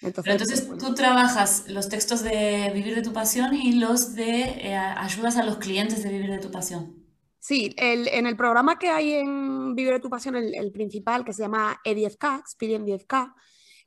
[0.00, 4.76] entonces, pues, tú trabajas los textos de Vivir de tu Pasión y los de eh,
[4.76, 7.04] ayudas a los clientes de Vivir de tu Pasión.
[7.40, 11.42] Sí, en el programa que hay en Vivir de tu Pasión, el, principal, que se
[11.42, 13.34] llama E10K, Experience 10K,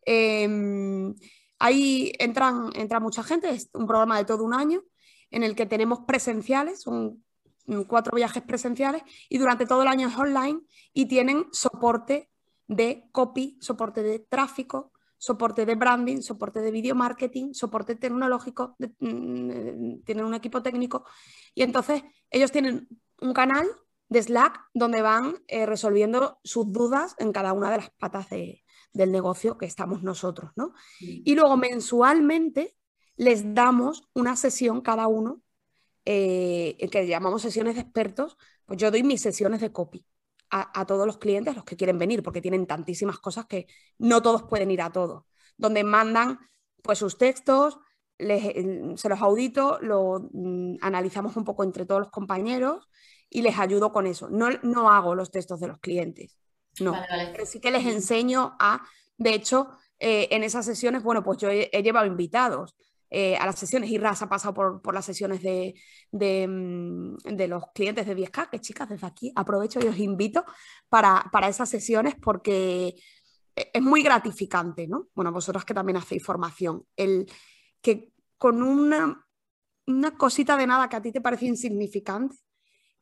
[0.05, 1.15] em,
[1.59, 4.83] ahí entran, entra mucha gente, es un programa de todo un año
[5.31, 7.23] en el que tenemos presenciales, son
[7.87, 10.61] cuatro viajes presenciales y durante todo el año es online
[10.93, 12.29] y tienen soporte
[12.67, 20.01] de copy, soporte de tráfico, soporte de branding, soporte de video marketing, soporte tecnológico, mm,
[20.03, 21.05] tienen un equipo técnico
[21.53, 22.87] y entonces ellos tienen
[23.21, 23.67] un canal
[24.09, 29.11] de Slack donde van eh, resolviendo sus dudas en cada una de las patas del
[29.11, 30.73] negocio que estamos nosotros, ¿no?
[30.99, 32.75] Y luego mensualmente
[33.21, 35.43] les damos una sesión cada uno
[36.05, 40.03] eh, que llamamos sesiones de expertos, pues yo doy mis sesiones de copy
[40.49, 43.67] a, todos los clientes, los que quieren venir, porque tienen tantísimas cosas que
[43.99, 46.39] no todos pueden ir a todo, donde mandan
[46.81, 47.79] pues sus textos,
[48.17, 52.89] eh, se los audito, lo mm, analizamos un poco entre todos los compañeros
[53.29, 54.29] y les ayudo con eso.
[54.31, 56.39] No, no hago los textos de los clientes,
[56.79, 56.95] no,
[57.33, 58.83] pero sí que les enseño a,
[59.17, 59.69] de hecho,
[59.99, 62.75] eh, en esas sesiones, bueno, pues yo he llevado invitados.
[63.13, 63.89] Eh, a las sesiones.
[63.89, 65.75] y Ras ha pasado por, las sesiones de,
[66.13, 70.45] mm, de, los clientes de 10K, que chicas, desde aquí aprovecho y os invito
[70.87, 72.95] para, esas sesiones porque
[73.53, 75.09] e, es muy gratificante, ¿no?
[75.13, 77.29] Bueno, vosotros que también hacéis formación, el
[77.81, 79.27] que con una,
[79.87, 82.37] una cosita de nada que a ti te parece insignificante,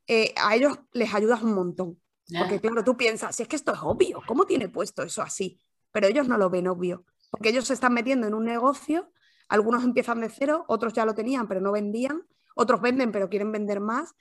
[0.08, 2.02] eh, a ellos les ayudas un montón.
[2.36, 5.60] Porque claro, tú piensas, si es que esto es obvio, ¿cómo tiene puesto eso así?
[5.92, 9.12] Pero ellos no lo ven obvio, porque ellos se están metiendo en un negocio
[9.50, 12.24] algunos empiezan de cero, otros ya lo tenían pero no vendían,
[12.56, 14.16] otros venden pero quieren vender más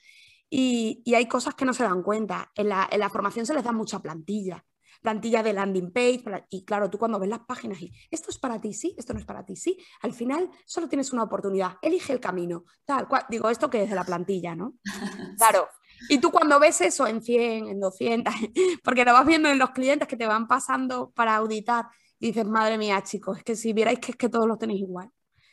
[0.49, 2.51] y, hay cosas que no se dan cuenta.
[2.55, 4.65] En la, formación se les da mucha plantilla,
[5.01, 8.59] plantilla de landing page y claro, tú cuando ves las páginas y esto es para
[8.59, 12.13] ti, sí, esto no es para ti, sí, al final solo tienes una oportunidad, elige
[12.13, 14.73] el camino, tal cual, digo esto que es de la plantilla, ¿no?
[15.37, 15.67] Claro.
[16.07, 18.33] Y tú cuando ves eso en 100, en 200,
[18.83, 21.87] porque lo vas viendo en los clientes que te van pasando para auditar,
[22.19, 24.81] y dices, madre mía, chicos, es que si vierais que es que todos lo tenéis
[24.81, 25.09] igual.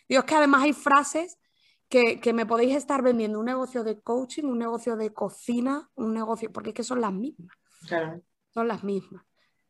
[0.09, 1.38] Digo, es que además hay frases
[1.88, 6.52] que, me podéis estar vendiendo un negocio de coaching, un negocio de cocina, un negocio,
[6.52, 7.57] porque es que son las mismas.
[8.52, 9.24] Son las mismas.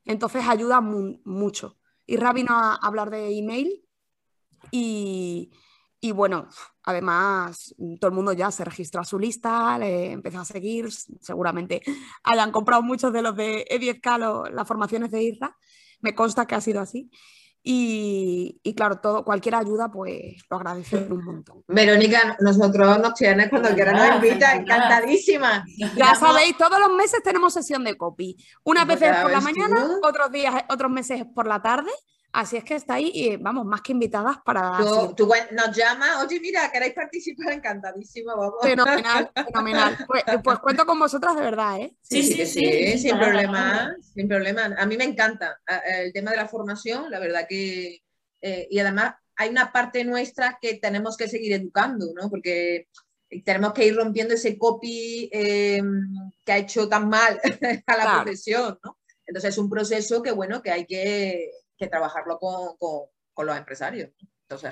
[0.04, 1.78] Entonces ayuda mucho.
[2.06, 3.84] Y Ra vino a hablar de email
[4.70, 5.50] y,
[6.14, 6.48] bueno,
[6.84, 11.82] además todo el mundo ya se registró a su lista, le empezó a seguir, seguramente
[12.22, 15.56] hayan comprado muchos de los de E10K, las formaciones de IRRA,
[16.00, 17.10] me consta que ha sido así.
[17.68, 21.64] Y, claro, todo, cualquier ayuda, pues lo agradecemos un montón.
[21.66, 25.64] Verónica, nosotros nos tienes cuando quieras, nos invita, encantadísima.
[25.96, 28.36] Ya sabéis, todos los meses tenemos sesión de copy.
[28.62, 31.90] Unas veces por la mañana, otros días, otros meses por la tarde.
[32.36, 34.78] Así es que estáis, eh, vamos, más que invitadas para...
[35.16, 38.56] Tú, nos llama, oye, mira, queréis participar, encantadísimo, vamos.
[38.60, 39.96] Fenomenal, fenomenal.
[40.06, 41.96] Pues, pues, cuento con vosotras de verdad, ¿eh?
[42.02, 44.66] Sí, sí, sí, sin problema, sin problema.
[44.76, 48.02] A mí me encanta el tema de la formación, la verdad que...
[48.42, 52.28] Eh, y además hay una parte nuestra que tenemos que seguir educando, ¿no?
[52.28, 52.88] Porque
[53.46, 57.40] tenemos que ir rompiendo ese copy que ha hecho tan mal
[57.86, 58.98] a la profesión, ¿no?
[59.24, 64.10] Entonces es un proceso que, bueno, que hay que que trabajarlo con, con, los empresarios.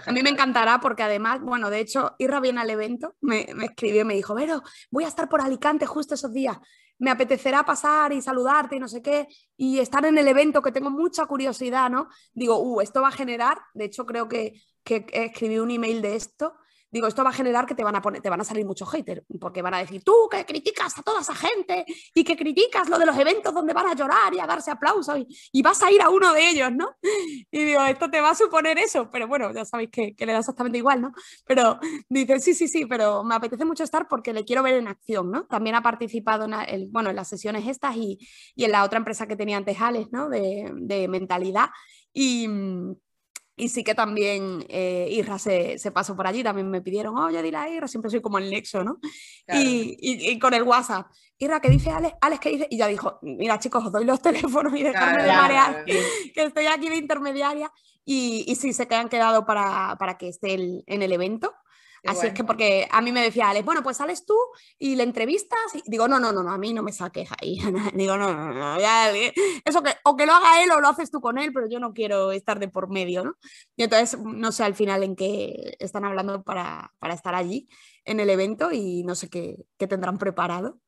[0.07, 3.67] a mí me encantará porque además, bueno, de hecho, Irra viene al evento, me, me
[3.67, 6.59] escribió y me dijo, Vero, voy a estar por Alicante justo esos días,
[6.99, 10.73] me apetecerá pasar y saludarte y no sé qué, y estar en el evento que
[10.73, 12.09] tengo mucha curiosidad, ¿no?
[12.33, 16.17] Digo, uh, esto va a generar, de hecho creo que, que escribí un email de
[16.17, 16.55] esto,
[16.95, 18.89] digo, esto va a generar que te van a, poner, te van a salir muchos
[18.89, 21.85] haters, porque van a decir, tú que criticas a toda esa gente
[22.15, 25.19] y que criticas lo de los eventos donde van a llorar y a darse aplausos
[25.51, 26.95] y, vas a ir a uno de ellos, ¿no?
[27.51, 30.39] Y digo, esto te va a suponer eso, pero bueno, ya sabéis que, le da
[30.39, 31.13] exactamente igual, ¿no?
[31.45, 34.87] Pero dice, sí, sí, sí, pero me apetece mucho estar porque le quiero ver en
[34.87, 35.47] acción, ¿no?
[35.47, 38.21] También ha participado en, bueno, en las sesiones estas y,
[38.55, 40.29] en la otra empresa que tenía antes, Alex, ¿no?
[40.29, 41.71] De, de mentalidad.
[42.13, 42.47] Y,
[43.57, 47.41] y sí que también eh, Irra se, se, pasó por allí, también me pidieron, oye,
[47.43, 48.99] dile a Irra, siempre soy como el nexo, ¿no?
[49.53, 51.07] Y, y, con el WhatsApp,
[51.39, 52.17] Irra, ¿qué dice Alex?
[52.21, 52.67] Alex, ¿qué dice?
[52.71, 56.67] Y ya dijo, mira chicos, os doy los teléfonos y dejarme de marear, que estoy
[56.67, 57.71] aquí de intermediaria.
[58.07, 61.55] Y, y sí, se que han quedado para, para que esté en el evento.
[62.07, 64.37] Así es que porque a mí me decía Alex, bueno, pues sales tú
[64.79, 67.59] y le entrevistas y digo, no, no, no, no a mí no me saques ahí.
[67.95, 69.11] digo, no, no, no, ya,
[69.65, 71.81] eso que o que lo haga él o lo haces tú con él, pero yo
[71.81, 73.37] no quiero estar de por medio, ¿no?
[73.77, 77.69] Y entonces no sé al final en qué están hablando para, para estar allí
[78.05, 80.81] en el evento y no sé qué, qué tendrán preparado.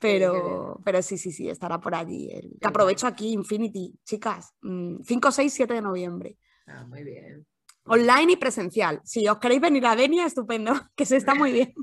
[0.00, 2.30] Pero, pero sí, sí, sí, estará por allí.
[2.60, 6.36] que aprovecho aquí, Infinity, chicas, 5, 6, 7 de noviembre.
[6.66, 7.44] Ah, muy bien.
[7.88, 9.00] Online y presencial.
[9.04, 11.74] Si os queréis venir a Denia, estupendo, que se está muy bien.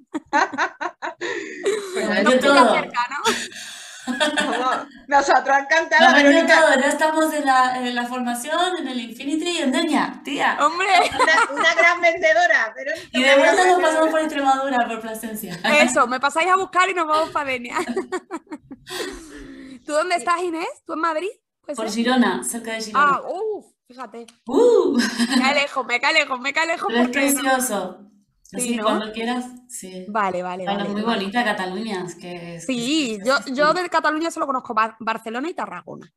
[1.93, 2.73] bueno, no todo.
[2.73, 3.23] Cerca, ¿no?
[5.07, 6.23] Nosotros encantados.
[6.23, 6.79] No, todo.
[6.79, 10.57] Ya estamos en la, en la, formación, en el Infinity y en Denia, tía.
[10.61, 10.87] ¡Hombre!
[11.51, 12.71] Una, gran vendedora.
[12.75, 15.59] Pero y de vuelta nos pasamos por Extremadura, por Plasencia.
[15.81, 17.77] Eso, me pasáis a buscar y nos vamos para Denia.
[19.85, 20.67] ¿Tú dónde estás, Inés?
[20.85, 21.29] ¿Tú en Madrid?
[21.75, 23.05] por Girona, cerca de Girona.
[23.05, 23.74] Ah, uff.
[23.87, 24.25] Fíjate.
[24.47, 24.97] Uh.
[24.97, 26.93] Me cae lejos, me cae lejos, me cae lejos.
[26.93, 28.01] es precioso.
[28.53, 30.05] Así cuando quieras, sí.
[30.07, 30.65] Vale, vale.
[30.65, 32.05] Bueno, muy bonita Cataluña.
[32.19, 36.13] que, sí, yo, yo de Cataluña solo conozco Barcelona y Tarragona.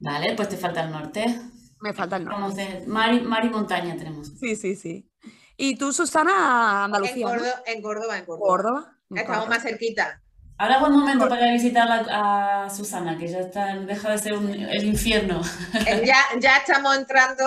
[0.00, 1.40] Vale, pues te falta el norte.
[1.80, 2.84] Me falta el norte.
[2.86, 4.32] mar, y, montaña tenemos.
[4.38, 5.10] Sí, sí, sí.
[5.56, 7.26] ¿Y tú, Susana, Andalucía?
[7.26, 8.18] En Córdoba, en Córdoba.
[8.18, 8.96] En Córdoba.
[9.10, 10.22] Estamos más cerquita.
[10.60, 15.40] Ahora buen momento para visitar a, Susana, que ya está, deja de ser el infierno.
[15.86, 17.44] Eh, ya, ya estamos entrando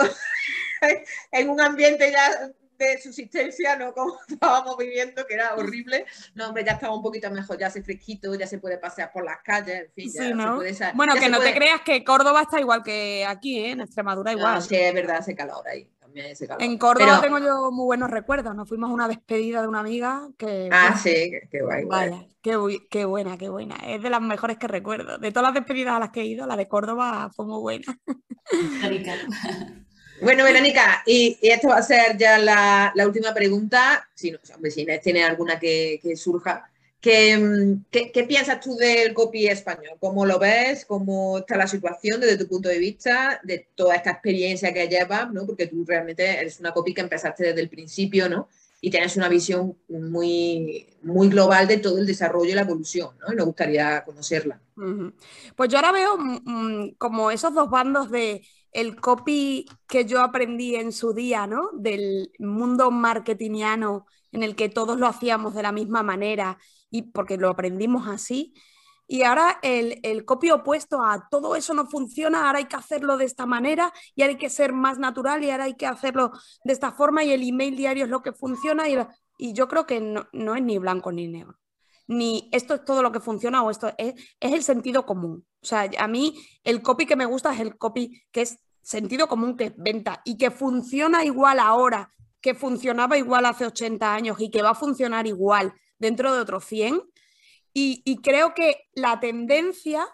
[1.31, 3.93] en un ambiente ya de subsistencia, ¿no?
[3.93, 6.05] Como estábamos viviendo, que era horrible.
[6.35, 9.25] No, hombre, ya estamos un poquito mejor, ya hace fresquito, ya se puede pasear por
[9.25, 10.61] las calles, en fin, ya sí, ¿no?
[10.61, 13.71] se puede Bueno, que no te creas que Córdoba está igual que aquí, ¿eh?
[13.71, 14.61] En Extremadura igual.
[14.61, 15.89] sí, es verdad, hace calor ahí.
[16.59, 18.55] En Córdoba tengo yo muy buenos recuerdos.
[18.55, 20.69] Nos fuimos a una despedida de una amiga que.
[20.71, 21.85] Ah, sí, qué guay.
[21.85, 22.57] Vaya, qué,
[22.89, 23.75] qué, buena, qué buena.
[23.85, 25.17] Es de las mejores que recuerdo.
[25.17, 27.99] De todas las despedidas a las que he ido, la de Córdoba fue muy buena.
[30.21, 34.07] Bueno, Verónica, y, esto va a ser ya la, última pregunta.
[34.13, 36.70] Si, no, hombre, si tiene alguna que, que surja.
[37.01, 39.97] ¿Qué, qué, piensas tú del copy español?
[39.99, 40.85] ¿Cómo lo ves?
[40.85, 43.41] ¿Cómo está la situación desde tu punto de vista?
[43.43, 45.47] De toda esta experiencia que llevas, ¿no?
[45.47, 48.49] Porque tú realmente eres una copy que empezaste desde el principio, ¿no?
[48.81, 53.33] Y tienes una visión muy, muy global de todo el desarrollo y la evolución, ¿no?
[53.33, 54.61] Y nos gustaría conocerla.
[55.55, 60.21] Pues yo ahora veo mm, mm, como esos dos bandos de el copy que yo
[60.21, 61.71] aprendí en su día, ¿no?
[61.73, 66.59] Del mundo marketingiano en el que todos lo hacíamos de la misma manera
[66.91, 68.53] y porque lo aprendimos así.
[69.07, 73.17] Y ahora el, el copio opuesto a todo eso no funciona, ahora hay que hacerlo
[73.17, 76.31] de esta manera y ahora hay que ser más natural y ahora hay que hacerlo
[76.63, 78.97] de esta forma y el email diario es lo que funciona y,
[79.37, 81.57] y yo creo que no, no, es ni blanco ni negro.
[82.07, 85.45] Ni esto es todo lo que funciona o esto es, es el sentido común.
[85.61, 89.27] O sea, a mí el copy que me gusta es el copy que es sentido
[89.27, 94.37] común, que es venta y que funciona igual ahora, que funcionaba igual hace 80 años
[94.39, 97.01] y que va a funcionar igual dentro de otros 100.
[97.73, 100.05] Y, creo que la tendencia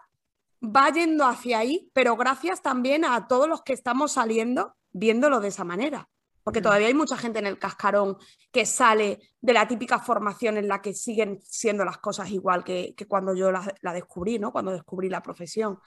[0.62, 5.48] va yendo hacia ahí, pero gracias también a todos los que estamos saliendo viéndolo de
[5.48, 6.08] esa manera.
[6.44, 6.64] Porque mm.
[6.64, 8.18] todavía hay mucha gente en el cascarón
[8.52, 12.94] que sale de la típica formación en la que siguen siendo las cosas igual que,
[13.08, 14.52] cuando yo la, la, descubrí, ¿no?
[14.52, 15.80] Cuando descubrí la profesión.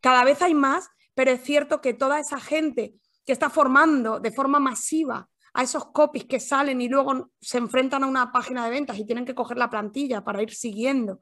[0.00, 4.32] Cada vez hay más, pero es cierto que toda esa gente que está formando de
[4.32, 8.70] forma masiva a esos copies que salen y luego se enfrentan a una página de
[8.70, 11.18] ventas y tienen que coger la plantilla para ir siguiendo.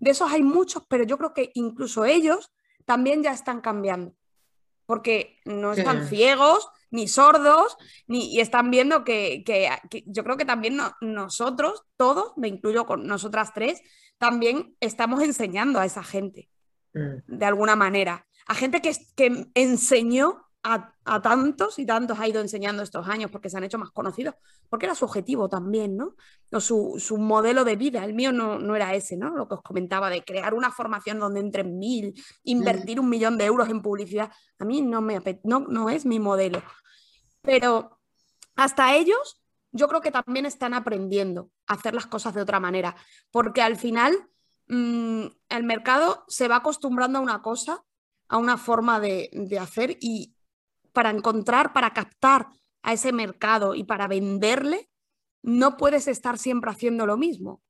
[0.00, 2.50] De esos hay muchos, pero yo creo que incluso ellos
[2.86, 4.14] también ya están cambiando,
[4.86, 7.76] porque no están ciegos ni sordos,
[8.06, 9.44] ni, y están viendo que,
[10.06, 13.82] yo creo que también nosotros, todos, me incluyo con nosotras tres,
[14.16, 16.48] también estamos enseñando a esa gente,
[16.94, 17.36] mm.
[17.36, 18.26] de alguna manera.
[18.46, 23.50] A gente que, que enseñó a, tantos y tantos ha ido enseñando estos años porque
[23.50, 24.34] se han hecho más conocidos,
[24.70, 26.16] porque era su objetivo también, ¿no?
[26.50, 28.02] O su, modelo de vida.
[28.02, 29.36] El mío no, no, era ese, ¿no?
[29.36, 33.44] Lo que os comentaba de crear una formación donde entren mil, invertir un millón de
[33.44, 34.32] euros en publicidad.
[34.58, 36.62] A mí no, me, no, no es mi modelo.
[37.42, 38.00] Pero
[38.56, 42.96] hasta ellos yo creo que también están aprendiendo a hacer las cosas de otra manera,
[43.30, 44.30] porque al final
[44.68, 47.84] mm, el mercado se va acostumbrando a una cosa,
[48.28, 50.33] a una forma de, de hacer y,
[50.94, 52.48] para encontrar, para captar
[52.82, 54.88] a ese mercado y para venderle,
[55.42, 57.62] no puedes estar siempre haciendo lo mismo.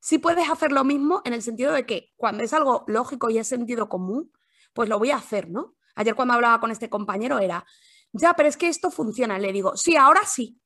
[0.00, 3.36] Sí puedes hacer lo mismo en el sentido de que cuando es algo lógico y
[3.36, 4.32] es sentido común,
[4.72, 5.74] pues lo voy a hacer, ¿no?
[5.94, 7.66] Ayer cuando hablaba con este compañero era,
[8.12, 9.38] ya, pero es que esto funciona.
[9.38, 10.58] Le digo, sí, ahora sí.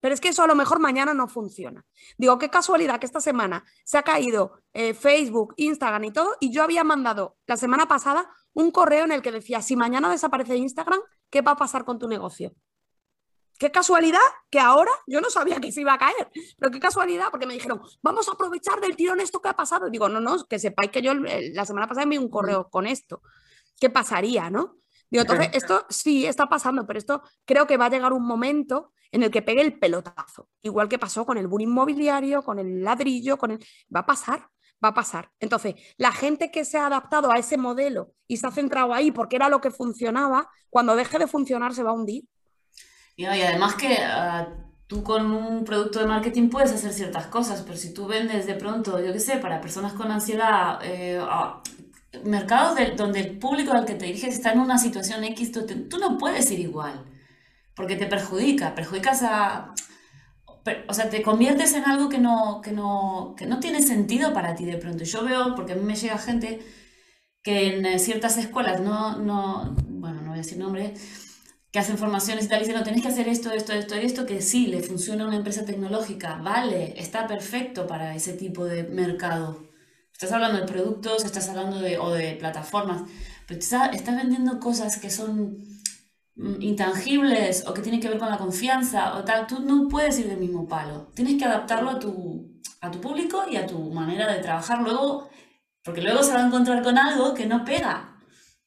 [0.00, 1.84] Pero es que eso a lo mejor mañana no funciona.
[2.16, 6.50] Digo, qué casualidad que esta semana se ha caído eh, Facebook, Instagram y todo, y
[6.52, 10.56] yo había mandado la semana pasada un correo en el que decía, si mañana desaparece
[10.56, 12.52] Instagram, ¿qué va a pasar con tu negocio?
[13.58, 14.20] Qué casualidad
[14.50, 17.54] que ahora yo no sabía que se iba a caer, pero qué casualidad, porque me
[17.54, 19.88] dijeron, vamos a aprovechar del tirón esto que ha pasado.
[19.88, 22.86] Y digo, no, no, que sepáis que yo la semana pasada envié un correo con
[22.86, 23.20] esto.
[23.80, 24.76] ¿Qué pasaría, no?
[25.10, 28.92] Digo, entonces, esto sí está pasando, pero esto creo que va a llegar un momento
[29.12, 32.82] en el que pegue el pelotazo, igual que pasó con el boom inmobiliario, con el
[32.82, 33.58] ladrillo, con el...
[33.94, 34.48] Va a pasar,
[34.84, 35.30] va a pasar.
[35.40, 39.10] Entonces, la gente que se ha adaptado a ese modelo y se ha centrado ahí
[39.10, 42.24] porque era lo que funcionaba, cuando deje de funcionar se va a hundir.
[43.16, 44.48] Y, además que ah,
[44.86, 48.54] tú con un producto de marketing puedes hacer ciertas cosas, pero si tú vendes de
[48.54, 51.20] pronto, yo qué sé, para personas con ansiedad, eh,
[52.24, 56.16] mercados donde el público al que te diriges está en una situación X, tú no
[56.16, 57.04] puedes ir igual
[57.78, 59.72] porque te perjudica, perjudicas a...
[60.88, 64.56] O sea, te conviertes en algo que no, que, no, que no tiene sentido para
[64.56, 65.04] ti de pronto.
[65.04, 66.60] Yo veo, porque a mí me llega gente
[67.40, 70.92] que en eh, ciertas escuelas, no, no, bueno, no voy a decir nombre,
[71.70, 74.04] que hacen formaciones y tal, y dicen, no, tenés que hacer esto, esto, esto y
[74.04, 78.64] esto, que sí, le funciona a una empresa tecnológica, vale, está perfecto para ese tipo
[78.64, 79.68] de mercado.
[80.12, 83.02] Estás hablando de productos, estás hablando de, o de plataformas,
[83.46, 85.77] pero estás, estás vendiendo cosas que son
[86.60, 90.28] intangibles o que tienen que ver con la confianza o tal, tú no puedes ir
[90.28, 91.08] del mismo palo.
[91.14, 95.28] Tienes que adaptarlo a tu, a tu público y a tu manera de trabajar luego,
[95.82, 98.14] porque luego se va a encontrar con algo que no pega.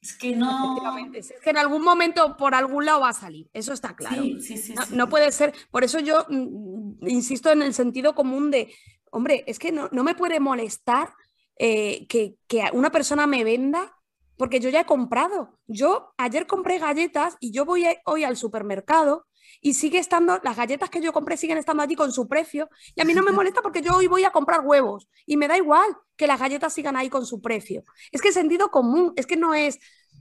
[0.02, 0.78] Es que no.
[1.14, 4.24] Es que en algún momento por algún lado va a salir, eso está claro.
[4.40, 5.54] Sí, sí, no, no, puede ser.
[5.70, 8.74] Por eso yo mm, insisto en el sentido común de,
[9.12, 11.14] hombre, es que no, no me puede molestar
[11.56, 13.96] eh, que, que una persona me venda
[14.38, 15.60] porque yo ya he comprado.
[15.68, 19.28] Yo ayer compré galletas y yo voy hoy al supermercado
[19.62, 23.02] y sigue estando, las galletas que yo compré siguen estando allí con su precio y
[23.02, 25.58] a mí no me molesta porque yo hoy voy a comprar huevos y me da
[25.58, 27.84] igual que las galletas sigan ahí con su precio.
[28.12, 29.80] Es que sentido común, es que no es,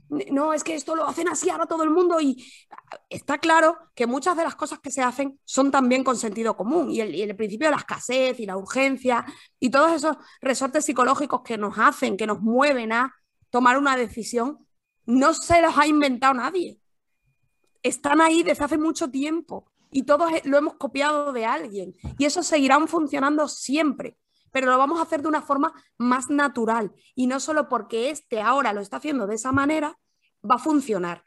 [0.09, 2.45] no, es que esto lo hacen así ahora todo el mundo y
[3.09, 6.91] está claro que muchas de las cosas que se hacen son también con sentido común
[6.91, 9.25] y el, y el principio de la escasez y la urgencia
[9.59, 13.15] y todos esos resortes psicológicos que nos hacen, que nos mueven a
[13.51, 14.65] tomar una decisión,
[15.05, 16.79] no se los ha inventado nadie.
[17.83, 22.41] Están ahí desde hace mucho tiempo y todos lo hemos copiado de alguien y eso
[22.41, 24.17] seguirán funcionando siempre,
[24.51, 28.41] pero lo vamos a hacer de una forma más natural y no solo porque este
[28.41, 29.99] ahora lo está haciendo de esa manera,
[30.49, 31.23] va a funcionar.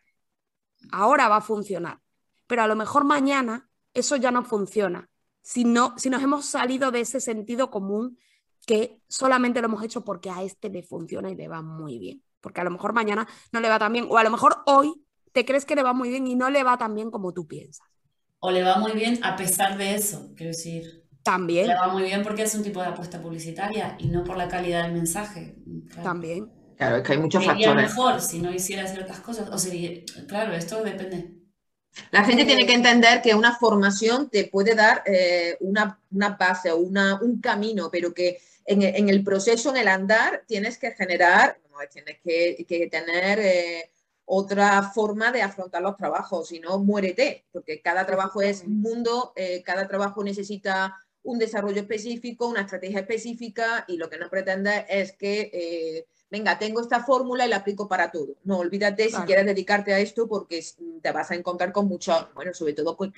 [0.93, 2.03] Ahora va a funcionar,
[2.47, 5.09] pero a lo mejor mañana eso ya no funciona.
[5.43, 8.19] Si, no, si nos hemos salido de ese sentido común
[8.65, 12.23] que solamente lo hemos hecho porque a este le funciona y le va muy bien.
[12.41, 14.95] Porque a lo mejor mañana no le va tan bien, o a lo mejor hoy
[15.33, 17.47] te crees que le va muy bien y no le va tan bien como tú
[17.47, 17.87] piensas.
[18.39, 21.05] O le va muy bien a pesar de eso, quiero decir.
[21.23, 21.69] También.
[21.69, 24.47] Le va muy bien porque es un tipo de apuesta publicitaria y no por la
[24.47, 25.57] calidad del mensaje.
[26.03, 26.53] También.
[26.77, 27.91] Claro, es que hay muchos sería factores.
[27.91, 29.49] mejor si no hiciera ciertas cosas.
[29.51, 31.35] O sería, claro, esto depende.
[32.11, 36.71] La gente tiene que entender que una formación te puede dar eh, una, una, base
[36.71, 41.59] o una, un camino, pero que en, el proceso, en el andar, tienes que generar,
[41.93, 43.91] tienes que, tener eh,
[44.25, 49.33] otra forma de afrontar los trabajos, si no, muérete, porque cada trabajo es un mundo,
[49.37, 54.87] eh, cada trabajo necesita un desarrollo específico, una estrategia específica y lo que no pretende
[54.89, 58.37] es que venga, tengo esta fórmula y la aplico para todo.
[58.45, 60.65] No, olvídate si quieres dedicarte a esto porque
[61.01, 63.13] te vas a encontrar con muchos, bueno, sobre todo con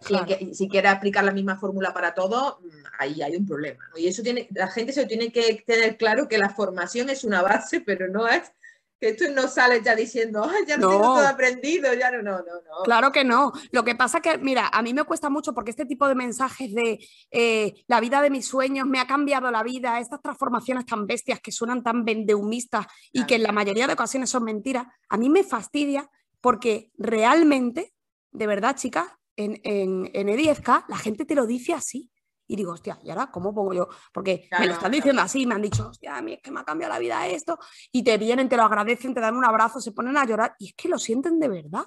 [0.00, 2.68] Si, quieres aplicar la misma fórmula para todo, mm,
[2.98, 3.82] ahí hay un problema.
[3.96, 7.42] Y eso tiene, la gente se tiene que tener claro que la formación es una
[7.42, 8.52] base, pero no es
[9.00, 12.82] que tú no sales ya diciendo, ya no, tengo todo aprendido, ya no, no, no,
[12.84, 13.52] Claro que no.
[13.70, 16.74] Lo que pasa que, mira, a mí me cuesta mucho porque este tipo de mensajes
[16.74, 16.98] de
[17.30, 21.40] eh, la vida de mis sueños me ha cambiado la vida, estas transformaciones tan bestias
[21.40, 25.28] que suenan tan vendeumistas y que en la mayoría de ocasiones son mentiras, a mí
[25.28, 27.94] me fastidia porque realmente,
[28.30, 29.06] de verdad, chicas,
[29.36, 32.10] en, en, en E10K la gente te lo dice así.
[32.48, 33.88] Y digo, hostia, ¿y ahora cómo pongo yo?
[34.12, 36.60] Porque me lo están diciendo así, me han dicho, hostia, a mí es que me
[36.60, 37.58] ha cambiado la vida esto.
[37.90, 40.54] Y te vienen, te lo agradecen, te dan un abrazo, se ponen a llorar.
[40.58, 41.84] Y es que lo sienten de verdad.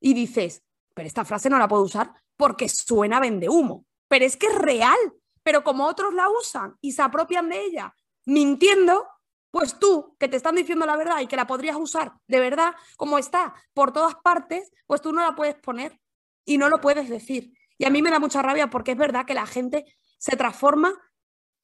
[0.00, 0.62] Y dices,
[0.94, 3.84] pero esta frase no la puedo usar porque suena vende humo.
[4.06, 4.98] Pero es que es real.
[5.42, 7.94] Pero como otros la usan y se apropian de ella
[8.26, 9.06] mintiendo,
[9.50, 12.74] pues tú, que te están diciendo la verdad y que la podrías usar de verdad,
[12.96, 15.98] como está por todas partes, pues tú no la puedes poner
[16.46, 17.52] y no lo puedes decir.
[17.76, 19.84] Y a mí me da mucha rabia porque es verdad que la gente
[20.16, 20.94] se transforma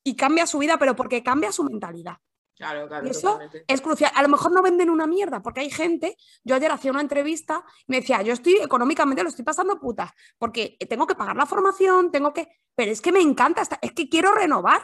[0.05, 2.17] y cambia su vida, pero porque cambia su mentalidad.
[2.55, 4.13] Claro, claro, y eso es crucial.
[4.15, 7.65] A lo mejor no venden una mierda, porque hay gente, yo ayer hacía una entrevista
[7.81, 11.47] y me decía, yo estoy económicamente, lo estoy pasando putas, porque tengo que pagar la
[11.47, 14.83] formación, tengo que, pero es que me encanta, es que quiero renovar,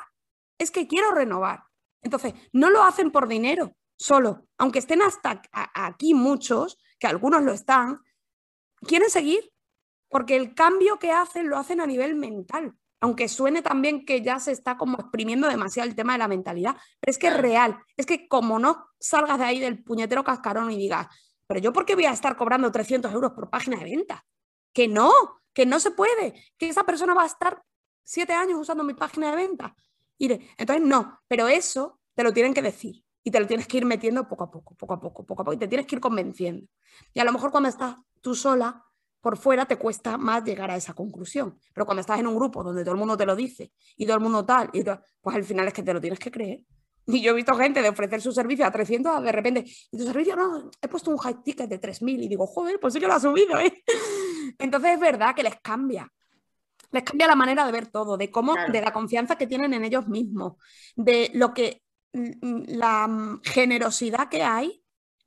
[0.57, 1.65] es que quiero renovar.
[2.03, 7.53] Entonces, no lo hacen por dinero solo, aunque estén hasta aquí muchos, que algunos lo
[7.53, 8.01] están,
[8.81, 9.53] quieren seguir,
[10.09, 14.41] porque el cambio que hacen lo hacen a nivel mental, aunque suene también que ya
[14.41, 17.79] se está como exprimiendo demasiado el tema de la mentalidad, pero es que es real,
[17.97, 21.07] es que como no salgas de ahí del puñetero cascarón y digas,
[21.47, 24.25] pero yo por qué voy a estar cobrando 300 euros por página de venta,
[24.73, 25.13] que no,
[25.53, 27.63] que no se puede, que esa persona va a estar
[28.05, 29.77] siete años usando mi página de venta.
[30.19, 33.85] entonces no, pero eso te lo tienen que decir y te lo tienes que ir
[33.85, 36.01] metiendo poco a poco, poco a poco, poco a poco, y te tienes que ir
[36.01, 36.67] convenciendo.
[37.13, 38.85] Y a lo mejor cuando estás tú sola,
[39.21, 41.59] por fuera te cuesta más llegar a esa conclusión.
[41.73, 44.17] Pero cuando estás en un grupo donde todo el mundo te lo dice y todo
[44.17, 44.83] el mundo tal, y
[45.21, 46.61] pues al final es que te lo tienes que creer.
[47.11, 50.05] Y yo he visto gente de ofrecer su servicio a 300 de repente, y tu
[50.05, 53.07] servicio no, he puesto un high ticket de 3.000 y digo, joder, pues sí que
[53.07, 53.83] lo ha subido, ¿eh?
[54.59, 56.13] Entonces es verdad que les cambia.
[56.91, 59.87] Les cambia la manera de ver todo, de cómo, de la confianza que tienen en
[59.87, 60.57] ellos mismos,
[60.97, 64.83] de lo que, la generosidad que hay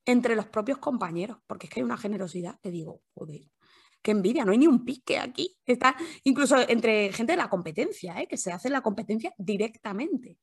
[0.05, 3.41] entre los propios compañeros, porque es que hay una generosidad que digo, joder,
[4.01, 5.57] qué envidia, no hay ni un pique aquí.
[5.65, 8.27] Está incluso entre gente de la competencia, ¿eh?
[8.27, 10.37] que se hace la competencia directamente.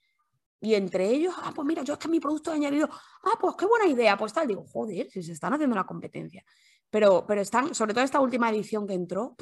[0.60, 3.54] Y entre ellos, ah, pues mira, yo es que mi producto he añadido, ah, pues
[3.56, 6.44] qué buena idea, pues tal, digo, joder, si se están haciendo la competencia.
[6.90, 9.36] Pero, pero están, sobre todo esta última edición que entró,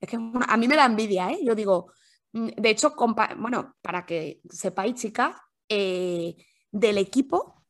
[0.00, 1.40] es que a mí me da envidia, ¿eh?
[1.42, 1.92] Yo digo,
[2.32, 2.94] mm, de hecho,
[3.36, 5.36] bueno, para que sepáis, chicas,
[5.68, 6.34] eh,
[6.70, 7.62] del equipo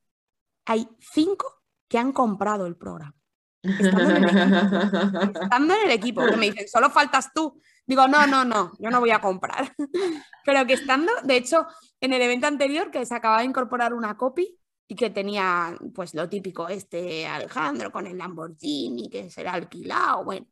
[0.64, 3.21] hay cinco que han comprado el programa.
[3.62, 7.60] Estando en el equipo, que me dicen, solo faltas tú.
[7.86, 9.74] Digo, no, no, no, yo no voy a comprar.
[10.44, 11.66] Pero que estando, de hecho,
[12.00, 14.58] en el evento anterior que se acababa de incorporar una copy
[14.88, 20.46] y que tenía pues lo típico, este Alejandro con el Lamborghini que será alquilado, bueno.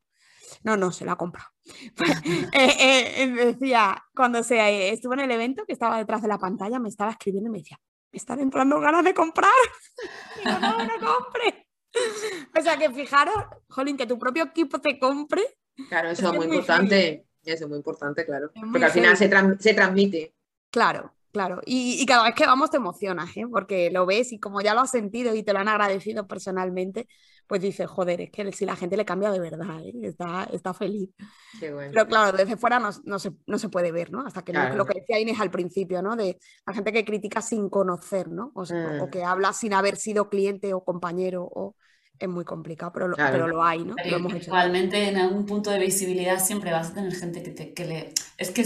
[0.65, 1.49] No, no, se lo ha comprado.
[2.53, 6.39] Eh, eh, eh, decía, cuando se estuvo en el evento, que estaba detrás de la
[6.39, 7.79] pantalla, me estaba escribiendo y me decía,
[8.13, 9.53] me están entrando ganas de comprar.
[10.45, 11.70] Digo, no, no compre.
[12.59, 13.35] o sea que fijaros,
[13.69, 15.43] Jolín, que tu propio equipo te compre.
[15.89, 17.27] Claro, eso es muy, importante.
[17.45, 18.51] Eso es muy importante, claro.
[18.71, 20.35] Porque al final se, se, transmite.
[20.71, 21.61] Claro, claro.
[21.65, 23.47] Y, cada vez que vamos te emocionas, ¿eh?
[23.51, 27.09] porque lo ves y como ya lo has sentido y te lo han agradecido personalmente,
[27.51, 29.93] pues dices, joder, es que si la gente le cambia de verdad, ¿eh?
[30.05, 31.11] está, está feliz.
[31.59, 34.25] Pero claro, desde fuera no, se, no, se, puede ver, ¿no?
[34.25, 36.15] Hasta que lo que decía Inés al principio, ¿no?
[36.15, 38.53] De la gente que critica sin conocer, ¿no?
[38.55, 39.11] O, mm.
[39.11, 41.75] que habla sin haber sido cliente o compañero o
[42.21, 43.97] es muy complicado, pero lo, pero lo hay, ¿no?
[44.41, 48.15] igualmente en algún punto de visibilidad siempre vas a tener gente que, te, que le...
[48.39, 48.63] Es que,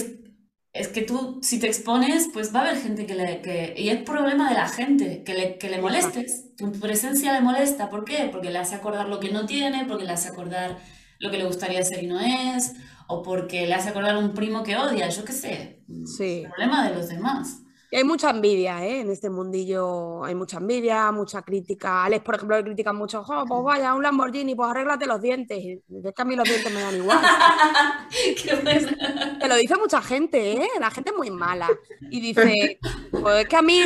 [0.75, 3.41] es que tú, si te expones, pues va a haber gente que le...
[3.41, 6.55] Que, y es problema de la gente, que le, que le molestes.
[6.57, 7.89] Tu presencia le molesta.
[7.89, 8.29] ¿Por qué?
[8.31, 10.79] Porque le hace acordar lo que no tiene, porque le hace acordar
[11.20, 12.75] lo que le gustaría ser y no es,
[13.07, 15.81] o porque le hace acordar un primo que odia, yo qué sé.
[16.05, 16.43] Sí.
[16.51, 17.64] Problema de los demás
[17.97, 19.01] hay mucha envidia ¿eh?
[19.01, 22.05] en este mundillo, hay mucha envidia, mucha crítica.
[22.05, 25.59] Alex, por ejemplo, le critican mucho, oh, pues vaya, un Lamborghini, pues arréglate los dientes.
[25.59, 27.21] Es que a mí los dientes me dan igual.
[29.41, 30.69] Te lo dice mucha gente, ¿eh?
[30.81, 31.69] La gente es muy mala.
[32.11, 32.81] Y dice,
[33.11, 33.81] pues es que a mí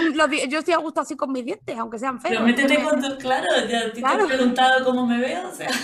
[0.48, 2.36] yo estoy a gusto así con mis dientes, aunque sean feos.
[2.36, 5.70] Pero métete con tu, claro, ya te he preguntado cómo me veo, o sea.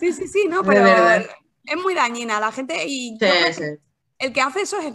[0.00, 3.16] Sí, sí, sí, no, pero es muy dañina la gente y
[4.18, 4.92] el que hace eso es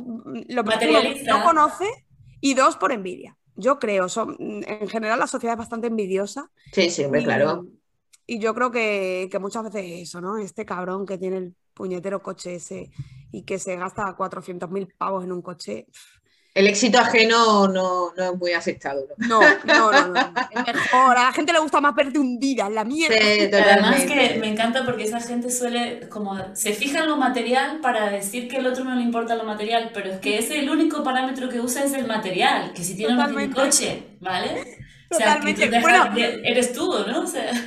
[0.47, 2.00] lo que no conoce
[2.41, 3.37] y dos, por envidia.
[3.55, 6.51] Yo creo, son, en general la sociedad es bastante envidiosa.
[6.73, 7.67] Sí, sí, hombre, claro.
[8.25, 10.37] Y yo creo que, que muchas veces eso, ¿no?
[10.37, 12.91] Este cabrón que tiene el puñetero coche ese
[13.31, 15.87] y que se gasta 400.000 pavos en un coche.
[16.53, 19.07] El éxito ajeno no, no es muy aceptado.
[19.17, 19.39] ¿no?
[19.39, 21.17] No, no, no, Es mejor.
[21.17, 23.17] A la gente le gusta más verte hundida en la mierda.
[23.17, 27.79] Sí, Además que me encanta porque esa gente suele, como, se fija en lo material
[27.79, 30.69] para decir que al otro no le importa lo material, pero es que ese el
[30.69, 34.79] único parámetro que usa es el material, que si tiene un coche, ¿vale?
[35.09, 35.81] Totalmente.
[35.81, 37.25] bueno, eres tú, ¿no?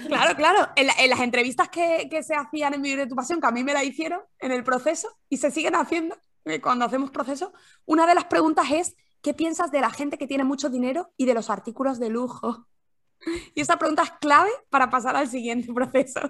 [0.08, 0.68] Claro, claro.
[0.76, 3.64] En, las entrevistas que, que, se hacían en Vivir de tu Pasión, que a mí
[3.64, 6.16] me la hicieron en el proceso y se siguen haciendo
[6.60, 7.52] cuando hacemos proceso,
[7.86, 11.26] una de las preguntas es, ¿qué piensas de la gente que tiene mucho dinero y
[11.26, 12.68] de los artículos de lujo?
[13.54, 16.20] Y esa pregunta es clave para pasar al siguiente proceso.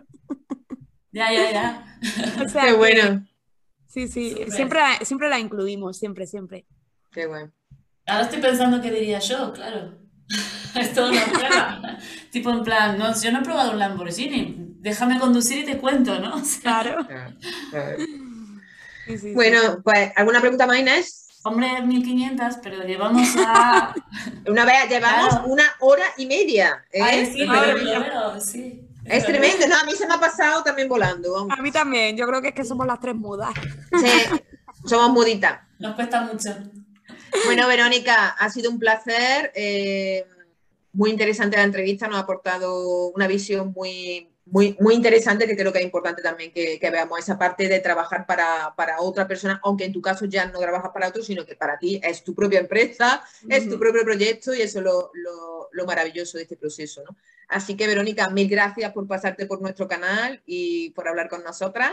[1.10, 1.98] Ya, ya, ya.
[2.66, 3.26] Qué bueno.
[3.88, 6.66] Sí, sí, siempre, siempre la incluimos, siempre, siempre.
[7.12, 7.52] Qué bueno.
[8.06, 9.98] Ahora estoy pensando qué diría yo, claro.
[10.74, 11.98] es toda una prueba.
[12.30, 16.18] tipo en plan, no, yo no he probado un Lamborghini, déjame conducir y te cuento,
[16.18, 16.42] ¿no?
[16.60, 17.06] claro.
[19.34, 21.26] Bueno, pues, ¿alguna pregunta más, Inés?
[21.44, 23.94] Hombre, 1500, pero llevamos a...
[24.48, 26.84] Una vez, llevamos una hora y media.
[26.90, 27.26] ¿eh?
[27.26, 28.88] sí, pero, sí.
[29.05, 31.46] Es tremendo, no, a mí se me ha pasado también volando.
[31.50, 33.50] A mí también, yo creo que es que somos las tres mudas.
[33.92, 34.40] Sí,
[34.86, 35.61] somos muditas.
[35.78, 36.50] Nos cuesta mucho.
[37.44, 39.52] Bueno, Verónica, ha sido un placer.
[39.55, 40.26] Eh,
[40.94, 45.72] muy interesante la entrevista, nos ha aportado una visión muy, muy, muy interesante que creo
[45.72, 49.92] que es importante también que, veamos esa parte de trabajar para, otra persona, aunque en
[49.92, 53.22] tu caso ya no trabajas para otro, sino que para ti es tu propia empresa,
[53.49, 55.11] es tu propio proyecto y eso es lo,
[55.72, 57.03] lo, maravilloso de este proceso.
[57.05, 57.16] ¿no?
[57.49, 61.92] Así que, Verónica, mil gracias por pasarte por nuestro canal y por hablar con nosotras.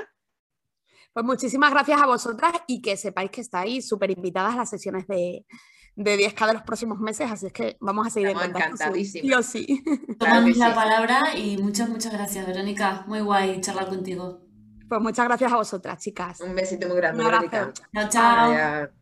[1.14, 5.08] Pues muchísimas gracias a vosotras y que sepáis que estáis súper invitadas a las sesiones
[5.08, 5.46] de,
[5.96, 8.94] de 10K de los próximos meses, así es que vamos a seguir Estamos en contacto.
[8.96, 9.06] Sí
[9.44, 9.84] sí.
[10.20, 13.04] Tomamos la palabra y muchas, muchas gracias, Verónica.
[13.08, 14.42] Muy guay charlar contigo.
[14.88, 16.42] Pues muchas gracias a vosotras, chicas.
[16.42, 17.74] Un besito muy grande, Verónica.
[17.94, 19.01] Chao, chao.